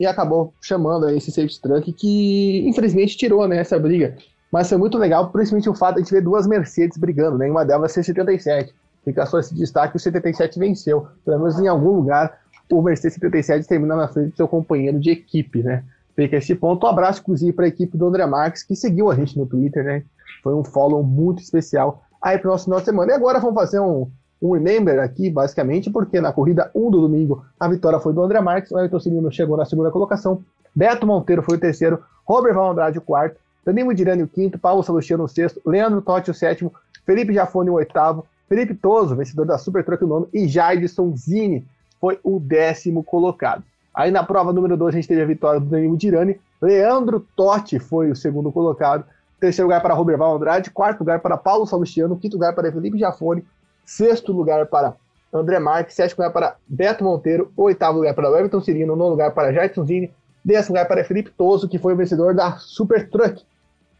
e 0.00 0.06
acabou 0.06 0.54
chamando 0.62 1.10
esse 1.10 1.30
safety 1.30 1.60
truck 1.60 1.92
que 1.92 2.66
infelizmente 2.66 3.18
tirou 3.18 3.46
né, 3.46 3.58
essa 3.58 3.78
briga. 3.78 4.16
Mas 4.50 4.68
foi 4.68 4.78
muito 4.78 4.96
legal, 4.96 5.30
principalmente 5.30 5.68
o 5.68 5.74
fato 5.74 5.96
de 5.96 6.00
a 6.00 6.04
gente 6.04 6.12
ver 6.12 6.22
duas 6.22 6.46
Mercedes 6.46 6.96
brigando, 6.96 7.36
né? 7.38 7.50
Uma 7.50 7.64
delas 7.64 7.92
ser 7.92 8.02
77. 8.02 8.74
Fica 9.04 9.26
só 9.26 9.38
esse 9.38 9.54
destaque, 9.54 9.96
o 9.96 10.00
77 10.00 10.58
venceu. 10.58 11.06
Pelo 11.24 11.38
menos 11.38 11.58
em 11.58 11.68
algum 11.68 11.90
lugar, 11.90 12.38
o 12.70 12.82
Mercedes 12.82 13.14
77 13.14 13.68
termina 13.68 13.96
na 13.96 14.08
frente 14.08 14.30
do 14.30 14.36
seu 14.36 14.48
companheiro 14.48 14.98
de 14.98 15.10
equipe, 15.10 15.62
né? 15.62 15.84
Fica 16.16 16.36
esse 16.36 16.54
ponto. 16.54 16.84
Um 16.86 16.90
abraço, 16.90 17.20
inclusive, 17.20 17.52
para 17.52 17.66
a 17.66 17.68
equipe 17.68 17.96
do 17.96 18.06
André 18.06 18.26
Marques, 18.26 18.62
que 18.62 18.74
seguiu 18.74 19.10
a 19.10 19.14
gente 19.14 19.38
no 19.38 19.46
Twitter, 19.46 19.84
né? 19.84 20.02
Foi 20.42 20.54
um 20.54 20.64
follow 20.64 21.02
muito 21.02 21.42
especial 21.42 22.02
aí 22.20 22.38
para 22.38 22.48
o 22.48 22.52
nosso 22.52 22.64
final 22.64 22.80
de 22.80 22.86
semana. 22.86 23.12
E 23.12 23.14
agora 23.14 23.38
vamos 23.38 23.54
fazer 23.54 23.80
um, 23.80 24.08
um 24.40 24.52
remember 24.52 25.00
aqui, 25.00 25.30
basicamente, 25.30 25.90
porque 25.90 26.20
na 26.20 26.32
corrida 26.32 26.70
1 26.74 26.90
do 26.90 27.00
domingo 27.00 27.44
a 27.58 27.68
vitória 27.68 27.98
foi 28.00 28.12
do 28.12 28.22
André 28.22 28.40
Marques, 28.40 28.70
o 28.70 28.76
Ayrton 28.76 29.00
Cirino 29.00 29.32
chegou 29.32 29.56
na 29.56 29.64
segunda 29.64 29.90
colocação, 29.90 30.42
Beto 30.74 31.06
Monteiro 31.06 31.42
foi 31.42 31.56
o 31.56 31.60
terceiro, 31.60 32.02
Robert 32.24 32.54
Val 32.54 32.70
Andrade 32.70 32.98
o 32.98 33.02
quarto, 33.02 33.36
Danilo 33.68 33.92
Dirani 33.92 34.22
o 34.22 34.28
quinto, 34.28 34.58
Paulo 34.58 34.82
Salustiano 34.82 35.24
o 35.24 35.28
sexto, 35.28 35.60
Leandro 35.66 36.00
Totti 36.00 36.30
o 36.30 36.34
sétimo, 36.34 36.72
Felipe 37.04 37.34
Jafone 37.34 37.68
o 37.68 37.74
oitavo, 37.74 38.24
Felipe 38.48 38.74
Toso, 38.74 39.14
vencedor 39.14 39.44
da 39.44 39.58
Super 39.58 39.84
Truck 39.84 40.02
o 40.02 40.06
nono, 40.06 40.26
e 40.32 40.48
Jaidson 40.48 41.14
Zini 41.14 41.66
foi 42.00 42.18
o 42.24 42.40
décimo 42.40 43.04
colocado. 43.04 43.62
Aí 43.94 44.10
na 44.10 44.24
prova 44.24 44.54
número 44.54 44.74
2 44.74 44.94
a 44.94 44.96
gente 44.96 45.08
teve 45.08 45.20
a 45.20 45.26
vitória 45.26 45.60
do 45.60 45.66
Danilo 45.66 45.98
Dirani, 45.98 46.40
Leandro 46.62 47.26
Totti 47.36 47.78
foi 47.78 48.10
o 48.10 48.16
segundo 48.16 48.50
colocado, 48.50 49.04
terceiro 49.38 49.66
lugar 49.66 49.82
para 49.82 49.92
Robert 49.92 50.16
Val 50.16 50.36
Andrade, 50.36 50.70
quarto 50.70 51.00
lugar 51.00 51.20
para 51.20 51.36
Paulo 51.36 51.66
Salustiano, 51.66 52.16
quinto 52.16 52.38
lugar 52.38 52.54
para 52.54 52.72
Felipe 52.72 52.98
Jafone, 52.98 53.44
sexto 53.84 54.32
lugar 54.32 54.64
para 54.64 54.94
André 55.30 55.58
Marques, 55.58 55.94
sétimo 55.94 56.22
lugar 56.22 56.32
para 56.32 56.56
Beto 56.66 57.04
Monteiro, 57.04 57.52
oitavo 57.54 57.98
lugar 57.98 58.14
para 58.14 58.28
Everton 58.30 58.62
Cirino, 58.62 58.96
nono 58.96 59.10
lugar 59.10 59.32
para 59.32 59.52
Jairson 59.52 59.84
Zini, 59.84 60.10
décimo 60.42 60.74
lugar 60.74 60.88
para 60.88 61.04
Felipe 61.04 61.30
Toso, 61.36 61.68
que 61.68 61.78
foi 61.78 61.92
o 61.92 61.96
vencedor 61.96 62.34
da 62.34 62.52
Super 62.52 63.10
Truck 63.10 63.44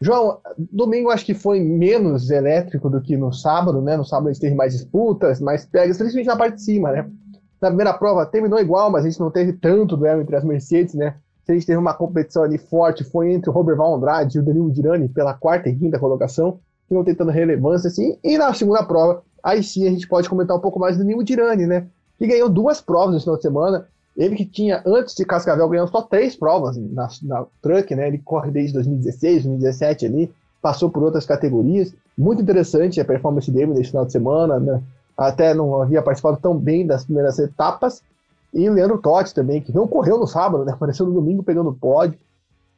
João, 0.01 0.39
domingo 0.71 1.09
acho 1.09 1.25
que 1.25 1.33
foi 1.33 1.59
menos 1.59 2.29
elétrico 2.29 2.89
do 2.89 3.01
que 3.01 3.17
no 3.17 3.33
sábado, 3.33 3.81
né? 3.81 3.97
No 3.97 4.05
sábado 4.05 4.29
a 4.29 4.31
gente 4.31 4.41
teve 4.41 4.55
mais 4.55 4.73
disputas, 4.73 5.41
mais 5.41 5.65
pegas, 5.65 5.97
principalmente 5.97 6.27
na 6.27 6.37
parte 6.37 6.55
de 6.55 6.61
cima, 6.63 6.91
né? 6.91 7.09
Na 7.61 7.67
primeira 7.67 7.93
prova 7.93 8.25
terminou 8.25 8.59
igual, 8.59 8.89
mas 8.89 9.03
a 9.03 9.09
gente 9.09 9.19
não 9.19 9.29
teve 9.29 9.53
tanto 9.53 9.97
duelo 9.97 10.21
entre 10.21 10.35
as 10.35 10.43
Mercedes, 10.43 10.93
né? 10.93 11.15
A 11.47 11.53
gente 11.53 11.65
teve 11.65 11.79
uma 11.79 11.93
competição 11.93 12.43
ali 12.43 12.57
forte, 12.57 13.03
foi 13.03 13.33
entre 13.33 13.49
o 13.49 13.53
Robert 13.53 13.75
Val 13.75 13.95
Andrade 13.95 14.37
e 14.37 14.39
o 14.39 14.43
Danilo 14.43 14.71
Dirani 14.71 15.09
pela 15.09 15.33
quarta 15.33 15.67
e 15.67 15.75
quinta 15.75 15.99
colocação, 15.99 16.59
que 16.87 16.93
não 16.93 17.03
tentando 17.03 17.31
relevância, 17.31 17.87
assim. 17.87 18.17
E 18.23 18.37
na 18.37 18.53
segunda 18.53 18.83
prova, 18.83 19.23
aí 19.43 19.63
sim 19.63 19.87
a 19.87 19.89
gente 19.89 20.07
pode 20.07 20.29
comentar 20.29 20.55
um 20.55 20.59
pouco 20.59 20.79
mais 20.79 20.95
do 20.95 21.03
Danilo 21.03 21.23
Dirani, 21.23 21.65
né? 21.65 21.87
Que 22.17 22.27
ganhou 22.27 22.49
duas 22.49 22.79
provas 22.79 23.15
no 23.15 23.21
final 23.21 23.35
de 23.35 23.41
semana. 23.41 23.87
Ele 24.19 24.35
que 24.35 24.45
tinha, 24.45 24.83
antes 24.85 25.15
de 25.15 25.23
Cascavel, 25.23 25.69
ganhou 25.69 25.87
só 25.87 26.01
três 26.01 26.35
provas 26.35 26.75
na, 26.75 27.07
na 27.23 27.45
Truck, 27.61 27.95
né? 27.95 28.09
Ele 28.09 28.17
corre 28.17 28.51
desde 28.51 28.73
2016, 28.73 29.43
2017 29.43 30.05
ali, 30.05 30.29
passou 30.61 30.89
por 30.89 31.01
outras 31.01 31.25
categorias. 31.25 31.93
Muito 32.17 32.41
interessante 32.41 32.99
a 32.99 33.05
performance 33.05 33.49
dele 33.49 33.73
nesse 33.73 33.91
final 33.91 34.05
de 34.05 34.11
semana, 34.11 34.59
né? 34.59 34.83
Até 35.17 35.53
não 35.53 35.81
havia 35.81 36.01
participado 36.01 36.37
tão 36.41 36.53
bem 36.53 36.85
das 36.85 37.05
primeiras 37.05 37.39
etapas. 37.39 38.03
E 38.53 38.69
Leandro 38.69 38.97
Totti 38.97 39.33
também, 39.33 39.61
que 39.61 39.73
não 39.73 39.87
correu 39.87 40.19
no 40.19 40.27
sábado, 40.27 40.65
né? 40.65 40.73
Apareceu 40.73 41.05
no 41.05 41.13
domingo 41.13 41.41
pegando 41.41 41.71
pódio. 41.71 42.19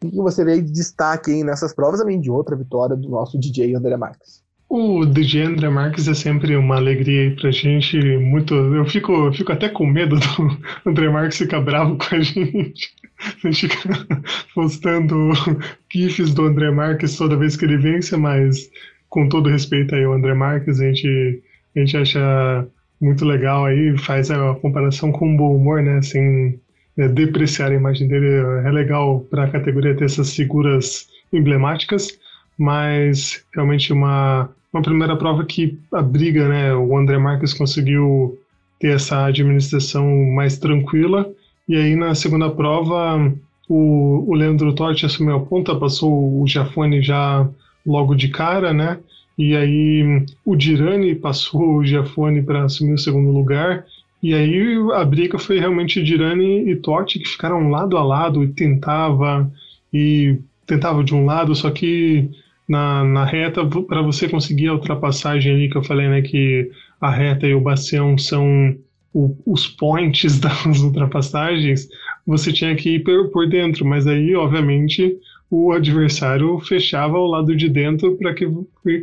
O 0.03 0.10
que 0.12 0.17
você 0.17 0.45
vê 0.45 0.62
de 0.62 0.71
destaque 0.71 1.31
aí 1.31 1.43
nessas 1.43 1.74
provas, 1.74 2.01
além 2.01 2.21
de 2.21 2.29
outra 2.29 2.55
vitória 2.55 2.95
do 2.95 3.10
nosso 3.10 3.39
DJ 3.39 3.74
André 3.74 3.98
Marques? 3.98 4.43
O 4.73 5.05
DJ 5.05 5.41
André 5.41 5.67
Marques 5.67 6.07
é 6.07 6.13
sempre 6.13 6.55
uma 6.55 6.77
alegria 6.77 7.23
aí 7.23 7.35
pra 7.35 7.51
gente. 7.51 7.97
Muito, 8.19 8.53
eu 8.53 8.85
fico, 8.85 9.11
eu 9.11 9.33
fico 9.33 9.51
até 9.51 9.67
com 9.67 9.85
medo 9.85 10.15
do 10.17 10.57
André 10.89 11.09
Marques 11.09 11.39
ficar 11.39 11.59
bravo 11.59 11.97
com 11.97 12.15
a 12.15 12.21
gente. 12.21 12.89
A 13.43 13.47
gente 13.49 13.67
fica 13.67 14.07
postando 14.55 15.33
GIFs 15.91 16.33
do 16.33 16.45
André 16.45 16.71
Marques 16.71 17.17
toda 17.17 17.35
vez 17.35 17.57
que 17.57 17.65
ele 17.65 17.79
vence, 17.79 18.15
mas 18.15 18.71
com 19.09 19.27
todo 19.27 19.49
respeito 19.49 19.93
aí 19.93 20.05
ao 20.05 20.13
André 20.13 20.33
Marques, 20.33 20.79
a 20.79 20.85
gente, 20.85 21.43
a 21.75 21.79
gente 21.79 21.97
acha 21.97 22.65
muito 23.01 23.25
legal 23.25 23.65
aí, 23.65 23.97
faz 23.97 24.31
a 24.31 24.55
comparação 24.55 25.11
com 25.11 25.35
bom 25.35 25.53
humor, 25.53 25.83
né? 25.83 26.01
Sem 26.01 26.57
né, 26.95 27.09
depreciar 27.09 27.71
a 27.71 27.75
imagem 27.75 28.07
dele. 28.07 28.37
É 28.65 28.71
legal 28.71 29.19
para 29.29 29.43
a 29.43 29.51
categoria 29.51 29.97
ter 29.97 30.05
essas 30.05 30.33
figuras 30.33 31.09
emblemáticas, 31.33 32.17
mas 32.57 33.43
realmente 33.53 33.91
uma 33.91 34.49
uma 34.73 34.81
primeira 34.81 35.15
prova 35.15 35.43
que 35.45 35.77
a 35.91 36.01
briga, 36.01 36.47
né, 36.47 36.73
o 36.73 36.97
André 36.97 37.17
Marques 37.17 37.53
conseguiu 37.53 38.37
ter 38.79 38.95
essa 38.95 39.25
administração 39.25 40.07
mais 40.33 40.57
tranquila, 40.57 41.29
e 41.67 41.75
aí 41.75 41.95
na 41.95 42.15
segunda 42.15 42.49
prova 42.49 43.31
o, 43.69 44.25
o 44.27 44.33
Leandro 44.33 44.73
Totti 44.73 45.05
assumiu 45.05 45.35
a 45.35 45.39
ponta, 45.39 45.75
passou 45.75 46.41
o 46.41 46.47
Giafone 46.47 47.01
já 47.01 47.47
logo 47.85 48.15
de 48.15 48.29
cara, 48.29 48.73
né, 48.73 48.97
e 49.37 49.55
aí 49.55 50.25
o 50.45 50.55
Dirani 50.55 51.15
passou 51.15 51.77
o 51.77 51.85
Giafone 51.85 52.41
para 52.41 52.63
assumir 52.63 52.93
o 52.93 52.97
segundo 52.97 53.31
lugar, 53.31 53.85
e 54.23 54.33
aí 54.33 54.75
a 54.93 55.03
briga 55.03 55.37
foi 55.37 55.59
realmente 55.59 56.01
Dirani 56.01 56.69
e 56.69 56.75
Totti 56.75 57.19
que 57.19 57.27
ficaram 57.27 57.69
lado 57.69 57.97
a 57.97 58.03
lado 58.03 58.43
e 58.43 58.47
tentava 58.47 59.51
e 59.91 60.37
tentava 60.65 61.03
de 61.03 61.13
um 61.13 61.25
lado, 61.25 61.53
só 61.55 61.69
que 61.71 62.29
na, 62.71 63.03
na 63.03 63.25
reta, 63.25 63.65
para 63.65 64.01
você 64.01 64.29
conseguir 64.29 64.69
a 64.69 64.73
ultrapassagem 64.73 65.51
ali 65.53 65.69
que 65.69 65.77
eu 65.77 65.83
falei, 65.83 66.07
né, 66.07 66.21
que 66.21 66.71
a 67.01 67.11
reta 67.11 67.45
e 67.45 67.53
o 67.53 67.59
bacião 67.59 68.17
são 68.17 68.77
o, 69.13 69.35
os 69.45 69.67
points 69.67 70.39
das 70.41 70.79
ultrapassagens, 70.79 71.89
você 72.25 72.53
tinha 72.53 72.73
que 72.73 72.95
ir 72.95 73.03
por, 73.03 73.29
por 73.29 73.49
dentro, 73.49 73.85
mas 73.85 74.07
aí, 74.07 74.33
obviamente, 74.35 75.17
o 75.49 75.73
adversário 75.73 76.57
fechava 76.59 77.17
o 77.17 77.27
lado 77.27 77.53
de 77.53 77.67
dentro 77.67 78.15
para 78.15 78.33
que, 78.33 78.47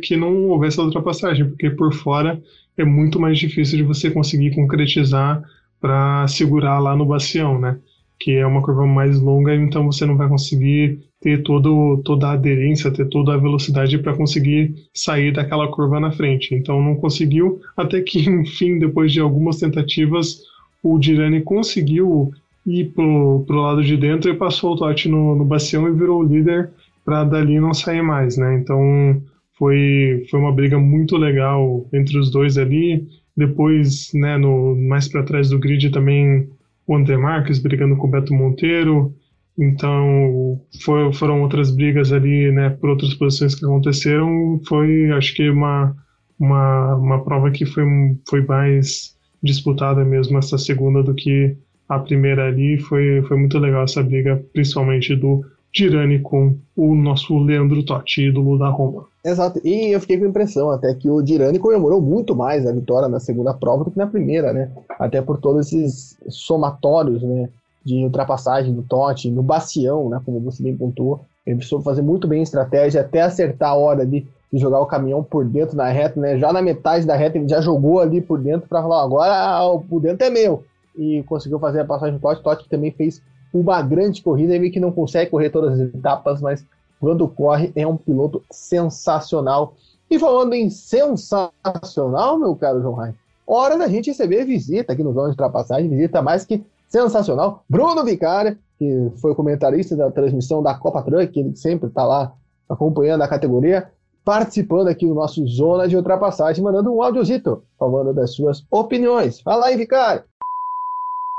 que 0.01 0.17
não 0.17 0.47
houvesse 0.47 0.79
a 0.79 0.83
ultrapassagem, 0.83 1.47
porque 1.47 1.69
por 1.69 1.93
fora 1.93 2.41
é 2.75 2.83
muito 2.83 3.19
mais 3.19 3.37
difícil 3.37 3.77
de 3.77 3.83
você 3.83 4.09
conseguir 4.09 4.55
concretizar 4.55 5.43
para 5.79 6.27
segurar 6.27 6.79
lá 6.79 6.95
no 6.95 7.05
bacião, 7.05 7.59
né? 7.59 7.77
Que 8.19 8.31
é 8.31 8.47
uma 8.47 8.63
curva 8.63 8.87
mais 8.87 9.19
longa, 9.19 9.53
então 9.53 9.85
você 9.85 10.07
não 10.07 10.17
vai 10.17 10.27
conseguir 10.27 10.99
ter 11.21 11.43
todo, 11.43 12.01
toda 12.03 12.27
a 12.27 12.31
aderência, 12.33 12.91
ter 12.91 13.07
toda 13.09 13.33
a 13.33 13.37
velocidade 13.37 13.97
para 13.97 14.15
conseguir 14.15 14.73
sair 14.93 15.33
daquela 15.33 15.67
curva 15.67 15.99
na 15.99 16.11
frente. 16.11 16.55
Então 16.55 16.81
não 16.81 16.95
conseguiu, 16.95 17.59
até 17.75 18.01
que 18.01 18.19
enfim, 18.29 18.79
depois 18.79 19.11
de 19.11 19.19
algumas 19.19 19.57
tentativas, 19.57 20.41
o 20.81 20.97
Dirani 20.97 21.41
conseguiu 21.41 22.31
ir 22.65 22.85
pro, 22.93 23.43
pro 23.45 23.61
lado 23.61 23.83
de 23.83 23.97
dentro 23.97 24.29
e 24.29 24.35
passou 24.35 24.73
o 24.73 24.77
Totti 24.77 25.09
no, 25.09 25.35
no 25.35 25.43
bacião 25.43 25.87
e 25.87 25.93
virou 25.93 26.21
o 26.21 26.27
líder 26.27 26.69
para 27.03 27.23
dali 27.23 27.59
não 27.59 27.73
sair 27.73 28.01
mais, 28.01 28.37
né? 28.37 28.55
Então 28.55 29.21
foi, 29.57 30.25
foi 30.29 30.39
uma 30.39 30.53
briga 30.53 30.79
muito 30.79 31.17
legal 31.17 31.85
entre 31.91 32.17
os 32.17 32.31
dois 32.31 32.57
ali. 32.57 33.07
Depois, 33.35 34.11
né, 34.13 34.37
no, 34.37 34.75
mais 34.75 35.07
para 35.07 35.23
trás 35.23 35.49
do 35.49 35.59
grid 35.59 35.89
também 35.89 36.47
o 36.85 36.95
André 36.95 37.17
Marques 37.17 37.59
brigando 37.59 37.95
com 37.95 38.07
o 38.07 38.09
Beto 38.09 38.33
Monteiro, 38.33 39.13
então, 39.59 40.61
foi, 40.85 41.11
foram 41.11 41.41
outras 41.41 41.69
brigas 41.69 42.13
ali, 42.13 42.49
né, 42.49 42.69
por 42.69 42.91
outras 42.91 43.13
posições 43.13 43.55
que 43.55 43.65
aconteceram. 43.65 44.61
Foi, 44.65 45.11
acho 45.11 45.35
que, 45.35 45.49
uma, 45.49 45.93
uma, 46.39 46.95
uma 46.95 47.23
prova 47.25 47.51
que 47.51 47.65
foi, 47.65 47.83
foi 48.29 48.41
mais 48.45 49.17
disputada 49.43 50.05
mesmo, 50.05 50.37
essa 50.37 50.57
segunda, 50.57 51.03
do 51.03 51.13
que 51.13 51.57
a 51.89 51.99
primeira 51.99 52.47
ali. 52.47 52.77
Foi, 52.79 53.21
foi 53.23 53.37
muito 53.37 53.59
legal 53.59 53.83
essa 53.83 54.01
briga, 54.01 54.41
principalmente 54.53 55.13
do 55.13 55.43
Girani 55.75 56.19
com 56.19 56.55
o 56.73 56.95
nosso 56.95 57.37
Leandro 57.37 57.83
Totti, 57.83 58.27
ídolo 58.27 58.57
da 58.57 58.69
Roma. 58.69 59.07
Exato, 59.25 59.59
e 59.65 59.93
eu 59.93 59.99
fiquei 59.99 60.17
com 60.17 60.23
a 60.23 60.29
impressão 60.29 60.71
até 60.71 60.93
que 60.93 61.09
o 61.09 61.25
Girani 61.25 61.59
comemorou 61.59 62.01
muito 62.01 62.33
mais 62.33 62.65
a 62.65 62.71
vitória 62.71 63.09
na 63.09 63.19
segunda 63.19 63.53
prova 63.53 63.83
do 63.83 63.91
que 63.91 63.97
na 63.97 64.07
primeira, 64.07 64.53
né? 64.53 64.71
Até 64.97 65.21
por 65.21 65.37
todos 65.37 65.67
esses 65.67 66.17
somatórios, 66.29 67.21
né? 67.21 67.49
De 67.83 68.03
ultrapassagem 68.03 68.73
do 68.73 68.81
Totti, 68.83 69.31
no 69.31 69.41
Bacião, 69.41 70.09
né, 70.09 70.21
como 70.25 70.39
você 70.39 70.61
bem 70.61 70.75
pontuou. 70.75 71.25
Ele 71.45 71.61
soube 71.61 71.83
fazer 71.83 72.01
muito 72.01 72.27
bem 72.27 72.41
a 72.41 72.43
estratégia 72.43 73.01
até 73.01 73.21
acertar 73.21 73.71
a 73.71 73.75
hora 73.75 74.05
de, 74.05 74.27
de 74.51 74.59
jogar 74.59 74.79
o 74.79 74.85
caminhão 74.85 75.23
por 75.23 75.45
dentro 75.45 75.75
da 75.75 75.87
reta, 75.87 76.19
né? 76.19 76.37
Já 76.37 76.53
na 76.53 76.61
metade 76.61 77.05
da 77.05 77.15
reta 77.15 77.37
ele 77.37 77.47
já 77.47 77.61
jogou 77.61 77.99
ali 77.99 78.21
por 78.21 78.39
dentro 78.39 78.67
para 78.67 78.81
falar, 78.81 79.03
agora 79.03 79.63
o 79.63 79.81
por 79.81 79.99
dentro 79.99 80.25
é 80.27 80.29
meu. 80.29 80.63
E 80.95 81.23
conseguiu 81.23 81.57
fazer 81.59 81.79
a 81.79 81.85
passagem 81.85 82.15
do 82.15 82.21
Totti. 82.21 82.43
Totti 82.43 82.69
também 82.69 82.91
fez 82.91 83.21
uma 83.53 83.81
grande 83.81 84.21
corrida, 84.21 84.53
ele 84.53 84.69
que 84.69 84.79
não 84.79 84.91
consegue 84.91 85.31
correr 85.31 85.49
todas 85.49 85.79
as 85.79 85.93
etapas, 85.93 86.41
mas 86.41 86.63
quando 86.99 87.27
corre 87.27 87.71
é 87.75 87.87
um 87.87 87.97
piloto 87.97 88.43
sensacional. 88.51 89.73
E 90.09 90.19
falando 90.19 90.53
em 90.53 90.69
sensacional, 90.69 92.37
meu 92.37 92.55
caro 92.55 92.81
João 92.81 92.95
Rai, 92.95 93.13
hora 93.47 93.77
da 93.77 93.87
gente 93.87 94.09
receber 94.09 94.45
visita 94.45 94.93
aqui 94.93 95.03
no 95.03 95.13
Zona 95.13 95.27
de 95.27 95.31
Ultrapassagem, 95.31 95.89
visita 95.89 96.21
mais 96.21 96.45
que 96.45 96.63
sensacional. 96.89 97.63
Bruno 97.69 98.03
Vicária, 98.03 98.57
que 98.77 99.11
foi 99.21 99.33
comentarista 99.35 99.95
da 99.95 100.11
transmissão 100.11 100.61
da 100.61 100.73
Copa 100.73 101.01
Truck, 101.03 101.39
ele 101.39 101.55
sempre 101.55 101.87
está 101.87 102.05
lá 102.05 102.33
acompanhando 102.67 103.21
a 103.21 103.27
categoria, 103.27 103.89
participando 104.25 104.87
aqui 104.87 105.07
do 105.07 105.13
nosso 105.13 105.45
Zona 105.47 105.87
de 105.87 105.95
Ultrapassagem, 105.95 106.63
mandando 106.63 106.93
um 106.93 107.01
áudiozito, 107.01 107.63
falando 107.77 108.13
das 108.13 108.35
suas 108.35 108.65
opiniões. 108.69 109.39
Fala 109.39 109.67
aí, 109.67 109.77
Vicário! 109.77 110.23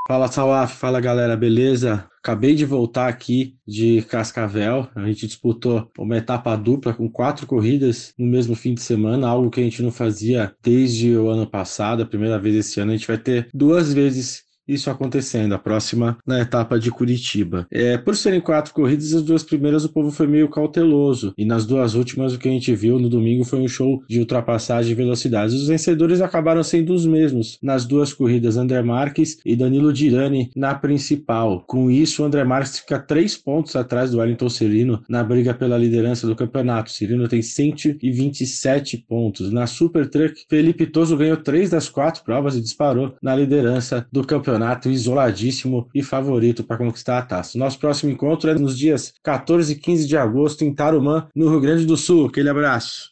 Fala, 0.07 0.27
Salaf, 0.27 0.75
fala 0.75 0.99
galera, 0.99 1.37
beleza? 1.37 2.05
Acabei 2.21 2.53
de 2.53 2.65
voltar 2.65 3.07
aqui 3.07 3.53
de 3.65 4.01
Cascavel. 4.09 4.87
A 4.95 5.05
gente 5.05 5.25
disputou 5.25 5.87
uma 5.97 6.17
etapa 6.17 6.55
dupla 6.55 6.93
com 6.93 7.09
quatro 7.09 7.47
corridas 7.47 8.13
no 8.17 8.27
mesmo 8.27 8.55
fim 8.55 8.73
de 8.73 8.81
semana, 8.81 9.27
algo 9.27 9.49
que 9.49 9.61
a 9.61 9.63
gente 9.63 9.81
não 9.81 9.91
fazia 9.91 10.53
desde 10.61 11.15
o 11.15 11.29
ano 11.29 11.47
passado. 11.47 12.03
A 12.03 12.05
primeira 12.05 12.37
vez 12.37 12.55
esse 12.55 12.79
ano 12.79 12.91
a 12.91 12.95
gente 12.95 13.07
vai 13.07 13.17
ter 13.17 13.47
duas 13.53 13.93
vezes 13.93 14.43
isso 14.67 14.89
acontecendo. 14.89 15.53
A 15.53 15.59
próxima 15.59 16.17
na 16.25 16.41
etapa 16.41 16.79
de 16.79 16.91
Curitiba. 16.91 17.67
É, 17.71 17.97
por 17.97 18.15
serem 18.15 18.39
quatro 18.39 18.73
corridas, 18.73 19.13
as 19.13 19.23
duas 19.23 19.43
primeiras 19.43 19.83
o 19.83 19.89
povo 19.89 20.11
foi 20.11 20.27
meio 20.27 20.49
cauteloso. 20.49 21.33
E 21.37 21.45
nas 21.45 21.65
duas 21.65 21.95
últimas, 21.95 22.33
o 22.33 22.39
que 22.39 22.47
a 22.47 22.51
gente 22.51 22.73
viu 22.75 22.99
no 22.99 23.09
domingo 23.09 23.43
foi 23.43 23.59
um 23.59 23.67
show 23.67 24.03
de 24.07 24.19
ultrapassagem 24.19 24.91
e 24.91 24.95
velocidades. 24.95 25.55
Os 25.55 25.67
vencedores 25.67 26.21
acabaram 26.21 26.63
sendo 26.63 26.93
os 26.93 27.05
mesmos. 27.05 27.57
Nas 27.61 27.85
duas 27.85 28.13
corridas, 28.13 28.57
André 28.57 28.81
Marques 28.81 29.39
e 29.45 29.55
Danilo 29.55 29.91
Dirani 29.91 30.51
na 30.55 30.75
principal. 30.75 31.63
Com 31.67 31.89
isso, 31.89 32.21
o 32.21 32.25
André 32.25 32.43
Marques 32.43 32.79
fica 32.79 32.99
três 32.99 33.35
pontos 33.35 33.75
atrás 33.75 34.11
do 34.11 34.19
Wellington 34.19 34.49
Cirino 34.49 35.03
na 35.09 35.23
briga 35.23 35.53
pela 35.53 35.77
liderança 35.77 36.27
do 36.27 36.35
campeonato. 36.35 36.91
Cirino 36.91 37.27
tem 37.27 37.41
127 37.41 38.97
pontos. 38.97 39.51
Na 39.51 39.67
Super 39.67 40.09
Truck, 40.09 40.43
Felipe 40.49 40.85
Toso 40.85 41.17
ganhou 41.17 41.37
três 41.37 41.69
das 41.69 41.89
quatro 41.89 42.23
provas 42.23 42.55
e 42.55 42.61
disparou 42.61 43.15
na 43.21 43.35
liderança 43.35 44.05
do 44.11 44.23
campeonato 44.23 44.50
campeonato 44.51 44.89
isoladíssimo 44.89 45.87
e 45.95 46.03
favorito 46.03 46.63
para 46.63 46.77
conquistar 46.77 47.17
a 47.17 47.21
taça. 47.21 47.57
Nosso 47.57 47.79
próximo 47.79 48.11
encontro 48.11 48.49
é 48.49 48.53
nos 48.53 48.77
dias 48.77 49.13
14 49.23 49.71
e 49.71 49.75
15 49.75 50.07
de 50.07 50.17
agosto 50.17 50.63
em 50.65 50.73
Tarumã, 50.73 51.27
no 51.33 51.49
Rio 51.49 51.61
Grande 51.61 51.85
do 51.85 51.95
Sul. 51.95 52.27
Aquele 52.27 52.49
abraço. 52.49 53.09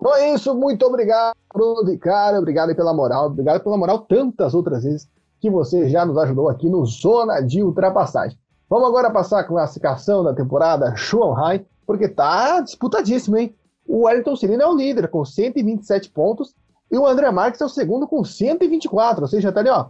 Bom, 0.00 0.14
é 0.14 0.32
isso. 0.34 0.54
Muito 0.54 0.86
obrigado, 0.86 1.34
Bruno 1.52 1.84
Vicário. 1.84 2.38
Obrigado 2.38 2.74
pela 2.74 2.94
moral. 2.94 3.26
Obrigado 3.26 3.62
pela 3.62 3.76
moral 3.76 4.00
tantas 4.00 4.54
outras 4.54 4.84
vezes 4.84 5.08
que 5.40 5.50
você 5.50 5.88
já 5.88 6.06
nos 6.06 6.16
ajudou 6.18 6.48
aqui 6.48 6.68
no 6.68 6.84
Zona 6.86 7.40
de 7.40 7.62
Ultrapassagem. 7.62 8.38
Vamos 8.70 8.88
agora 8.88 9.10
passar 9.10 9.40
a 9.40 9.44
classificação 9.44 10.22
da 10.22 10.32
temporada 10.32 10.94
Shanghai. 10.94 11.66
porque 11.84 12.08
tá 12.08 12.60
disputadíssimo, 12.60 13.36
hein? 13.36 13.52
O 13.86 14.06
Wellington 14.06 14.36
Cirino 14.36 14.62
é 14.62 14.66
o 14.66 14.76
líder 14.76 15.08
com 15.08 15.24
127 15.24 16.10
pontos 16.10 16.54
e 16.92 16.98
o 16.98 17.06
André 17.06 17.30
Marques 17.30 17.58
é 17.62 17.64
o 17.64 17.70
segundo 17.70 18.06
com 18.06 18.22
124, 18.22 19.22
ou 19.22 19.26
seja, 19.26 19.50
tá 19.50 19.60
ali, 19.60 19.70
ó, 19.70 19.86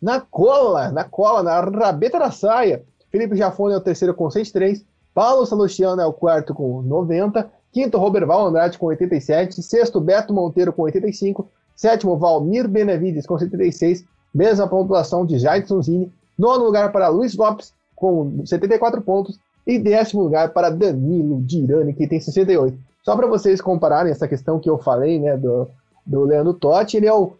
na 0.00 0.20
cola, 0.20 0.90
na 0.90 1.04
cola, 1.04 1.42
na 1.42 1.60
rabeta 1.60 2.18
da 2.18 2.30
saia. 2.30 2.82
Felipe 3.10 3.36
Jafone 3.36 3.74
é 3.74 3.76
o 3.76 3.80
terceiro 3.80 4.14
com 4.14 4.30
103, 4.30 4.84
Paulo 5.14 5.46
Salustiano 5.46 6.02
é 6.02 6.06
o 6.06 6.12
quarto 6.12 6.52
com 6.52 6.82
90, 6.82 7.50
quinto 7.72 7.98
Roberval 7.98 8.46
Andrade 8.46 8.78
com 8.78 8.86
87, 8.86 9.62
sexto 9.62 10.00
Beto 10.00 10.32
Monteiro 10.32 10.72
com 10.72 10.82
85, 10.82 11.48
sétimo 11.74 12.16
Valmir 12.16 12.68
Benevides 12.68 13.26
com 13.26 13.38
76, 13.38 14.04
mesma 14.34 14.68
pontuação 14.68 15.24
de 15.24 15.38
Jaidson 15.38 15.80
Zini, 15.80 16.12
nono 16.38 16.64
lugar 16.64 16.92
para 16.92 17.08
Luiz 17.08 17.34
Lopes 17.34 17.72
com 17.94 18.44
74 18.44 19.00
pontos. 19.00 19.38
E 19.66 19.80
décimo 19.80 20.22
lugar 20.22 20.52
para 20.52 20.70
Danilo 20.70 21.42
Dirani, 21.42 21.92
que 21.92 22.06
tem 22.06 22.20
68. 22.20 22.78
Só 23.02 23.16
para 23.16 23.26
vocês 23.26 23.60
compararem 23.60 24.12
essa 24.12 24.28
questão 24.28 24.60
que 24.60 24.70
eu 24.70 24.78
falei, 24.78 25.18
né, 25.18 25.36
do, 25.36 25.66
do 26.06 26.22
Leandro 26.24 26.54
Totti, 26.54 26.98
ele 26.98 27.06
é 27.06 27.12
o 27.12 27.32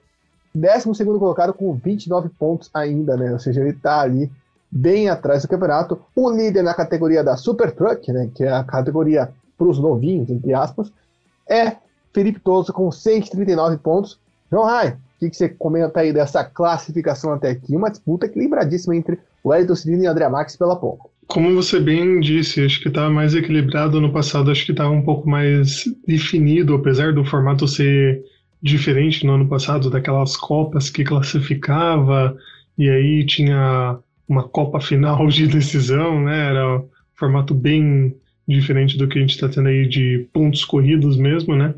12 0.57 1.05
colocado 1.19 1.53
com 1.53 1.73
29 1.75 2.29
pontos 2.39 2.71
ainda, 2.73 3.17
né? 3.17 3.33
Ou 3.33 3.39
seja, 3.39 3.61
ele 3.61 3.71
está 3.71 4.01
ali 4.01 4.31
bem 4.71 5.09
atrás 5.09 5.43
do 5.43 5.49
campeonato. 5.49 6.01
O 6.15 6.31
líder 6.31 6.63
na 6.63 6.75
categoria 6.75 7.23
da 7.23 7.37
Super 7.37 7.73
Truck, 7.73 8.13
né, 8.13 8.31
que 8.35 8.45
é 8.45 8.53
a 8.53 8.65
categoria 8.65 9.31
para 9.57 9.67
os 9.67 9.79
novinhos, 9.79 10.29
entre 10.31 10.53
aspas, 10.53 10.93
é 11.49 11.77
Felipe 12.13 12.41
Toso 12.41 12.73
com 12.73 12.91
139 12.91 13.79
pontos. 13.79 14.19
João 14.51 14.65
Rai, 14.65 14.91
o 14.91 15.19
que, 15.21 15.31
que, 15.31 15.37
você 15.37 15.49
comenta 15.49 16.01
aí 16.01 16.13
dessa 16.13 16.45
classificação 16.45 17.33
até 17.33 17.51
aqui? 17.51 17.75
Uma 17.75 17.91
disputa 17.91 18.27
equilibradíssima 18.27 18.95
entre 18.95 19.19
o 19.43 19.55
Elton 19.55 19.75
Cirino 19.75 20.05
e 20.05 20.09
o 20.09 20.11
André 20.11 20.29
Max 20.29 20.57
pela 20.57 20.77
pouco. 20.77 21.11
Como 21.27 21.53
você 21.55 21.81
bem 21.81 22.21
disse, 22.21 22.65
acho 22.65 22.81
que 22.81 22.89
estava 22.89 23.11
mais 23.11 23.35
equilibrado 23.35 24.01
no 24.01 24.13
passado, 24.13 24.51
acho 24.51 24.65
que 24.65 24.73
estava 24.73 24.91
um 24.91 25.03
pouco 25.03 25.29
mais 25.29 25.85
definido, 26.07 26.75
apesar 26.75 27.13
do 27.13 27.25
formato 27.25 27.67
ser 27.67 28.23
diferente 28.63 29.25
no 29.25 29.35
ano 29.35 29.47
passado, 29.47 29.91
daquelas 29.91 30.37
Copas 30.37 30.91
que 30.91 31.05
classificava 31.05 32.37
e 32.79 32.89
aí 32.89 33.25
tinha 33.25 33.99
uma 34.29 34.43
Copa 34.43 34.81
final 34.81 35.27
de 35.29 35.47
decisão, 35.47 36.23
né? 36.23 36.51
Era 36.51 36.79
um 36.79 36.85
formato 37.15 37.55
bem 37.55 38.15
diferente 38.47 38.97
do 38.97 39.09
que 39.09 39.19
a 39.19 39.21
gente 39.21 39.35
está 39.35 39.49
tendo 39.49 39.69
aí 39.69 39.87
de 39.87 40.27
pontos 40.33 40.65
corridos 40.65 41.17
mesmo, 41.17 41.57
né? 41.57 41.75